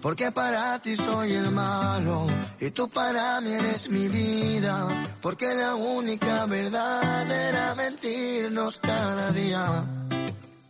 Porque 0.03 0.33
para 0.33 0.81
ti 0.81 0.97
soy 0.97 1.35
el 1.35 1.51
malo. 1.51 2.27
Y 2.59 2.71
tú 2.71 2.89
para 2.89 3.41
mí 3.41 3.53
eres 3.53 3.89
mi 3.89 4.09
vida. 4.09 4.89
Porque 5.21 5.55
la 5.55 5.77
única 5.77 6.47
verdad 6.47 7.31
era 7.31 7.75
mentirnos 7.77 8.79
cada 8.79 9.31
día. 9.31 10.00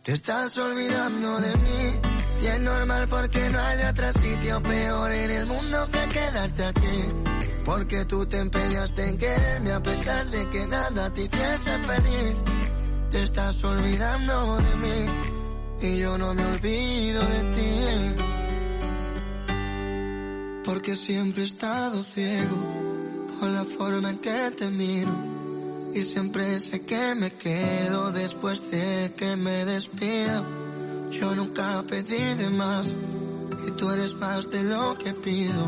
Te 0.03 0.13
estás 0.13 0.57
olvidando 0.57 1.39
de 1.41 1.55
mí 1.57 1.99
y 2.41 2.47
es 2.47 2.59
normal 2.59 3.07
porque 3.07 3.49
no 3.49 3.59
hay 3.59 3.83
otro 3.83 4.11
sitio 4.13 4.59
peor 4.63 5.11
en 5.11 5.29
el 5.29 5.45
mundo 5.45 5.87
que 5.91 6.07
quedarte 6.11 6.65
aquí. 6.65 7.03
Porque 7.63 8.05
tú 8.05 8.25
te 8.25 8.39
empeñaste 8.39 9.07
en 9.07 9.17
quererme 9.19 9.73
a 9.73 9.83
pesar 9.83 10.27
de 10.27 10.49
que 10.49 10.65
nada 10.65 11.13
te 11.13 11.21
hiciese 11.21 11.77
feliz. 11.77 12.35
Te 13.11 13.21
estás 13.21 13.63
olvidando 13.63 14.57
de 14.57 14.75
mí 14.77 15.05
y 15.81 15.99
yo 15.99 16.17
no 16.17 16.33
me 16.33 16.45
olvido 16.45 17.21
de 17.23 17.43
ti. 17.55 18.15
Porque 20.65 20.95
siempre 20.95 21.43
he 21.43 21.45
estado 21.45 22.03
ciego 22.03 22.57
con 23.39 23.53
la 23.53 23.65
forma 23.65 24.09
en 24.09 24.17
que 24.17 24.49
te 24.57 24.71
miro. 24.71 25.30
Y 25.93 26.03
siempre 26.03 26.59
sé 26.59 26.81
que 26.81 27.15
me 27.15 27.31
quedo 27.31 28.11
después 28.11 28.71
de 28.71 29.13
que 29.15 29.35
me 29.35 29.65
despido. 29.65 30.45
Yo 31.11 31.35
nunca 31.35 31.83
pedí 31.87 32.35
de 32.35 32.49
más 32.49 32.87
y 33.67 33.71
tú 33.71 33.89
eres 33.89 34.13
más 34.15 34.49
de 34.49 34.63
lo 34.63 34.97
que 34.97 35.13
pido. 35.13 35.67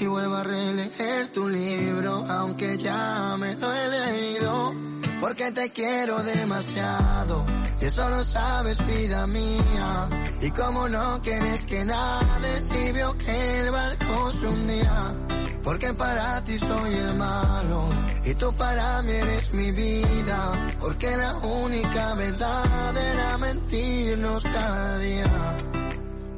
Y 0.00 0.06
vuelvo 0.06 0.34
a 0.34 0.42
releer 0.42 1.28
tu 1.28 1.48
libro, 1.48 2.26
aunque 2.28 2.76
ya 2.76 3.36
me 3.38 3.54
lo 3.54 3.72
he 3.72 3.88
leído. 3.88 4.91
Porque 5.22 5.52
te 5.52 5.70
quiero 5.70 6.20
demasiado, 6.24 7.46
y 7.80 7.84
eso 7.84 8.10
lo 8.10 8.24
sabes, 8.24 8.76
vida 8.84 9.24
mía. 9.28 10.08
Y 10.40 10.50
como 10.50 10.88
no 10.88 11.22
quieres 11.22 11.64
que 11.64 11.84
nada 11.84 12.60
si 12.60 12.92
que 13.24 13.60
el 13.60 13.70
barco 13.70 14.32
se 14.32 14.46
hundía. 14.48 15.14
Porque 15.62 15.94
para 15.94 16.42
ti 16.42 16.58
soy 16.58 16.94
el 16.94 17.14
malo 17.14 17.88
y 18.24 18.34
tú 18.34 18.52
para 18.54 19.00
mí 19.02 19.12
eres 19.12 19.52
mi 19.52 19.70
vida. 19.70 20.74
Porque 20.80 21.16
la 21.16 21.36
única 21.36 22.14
verdad 22.14 22.96
era 22.96 23.38
mentirnos 23.38 24.42
cada 24.42 24.98
día. 24.98 25.56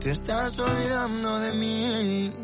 Te 0.01 0.11
estás 0.11 0.59
olvidando 0.59 1.39
de 1.39 1.53
mí. 1.55 2.44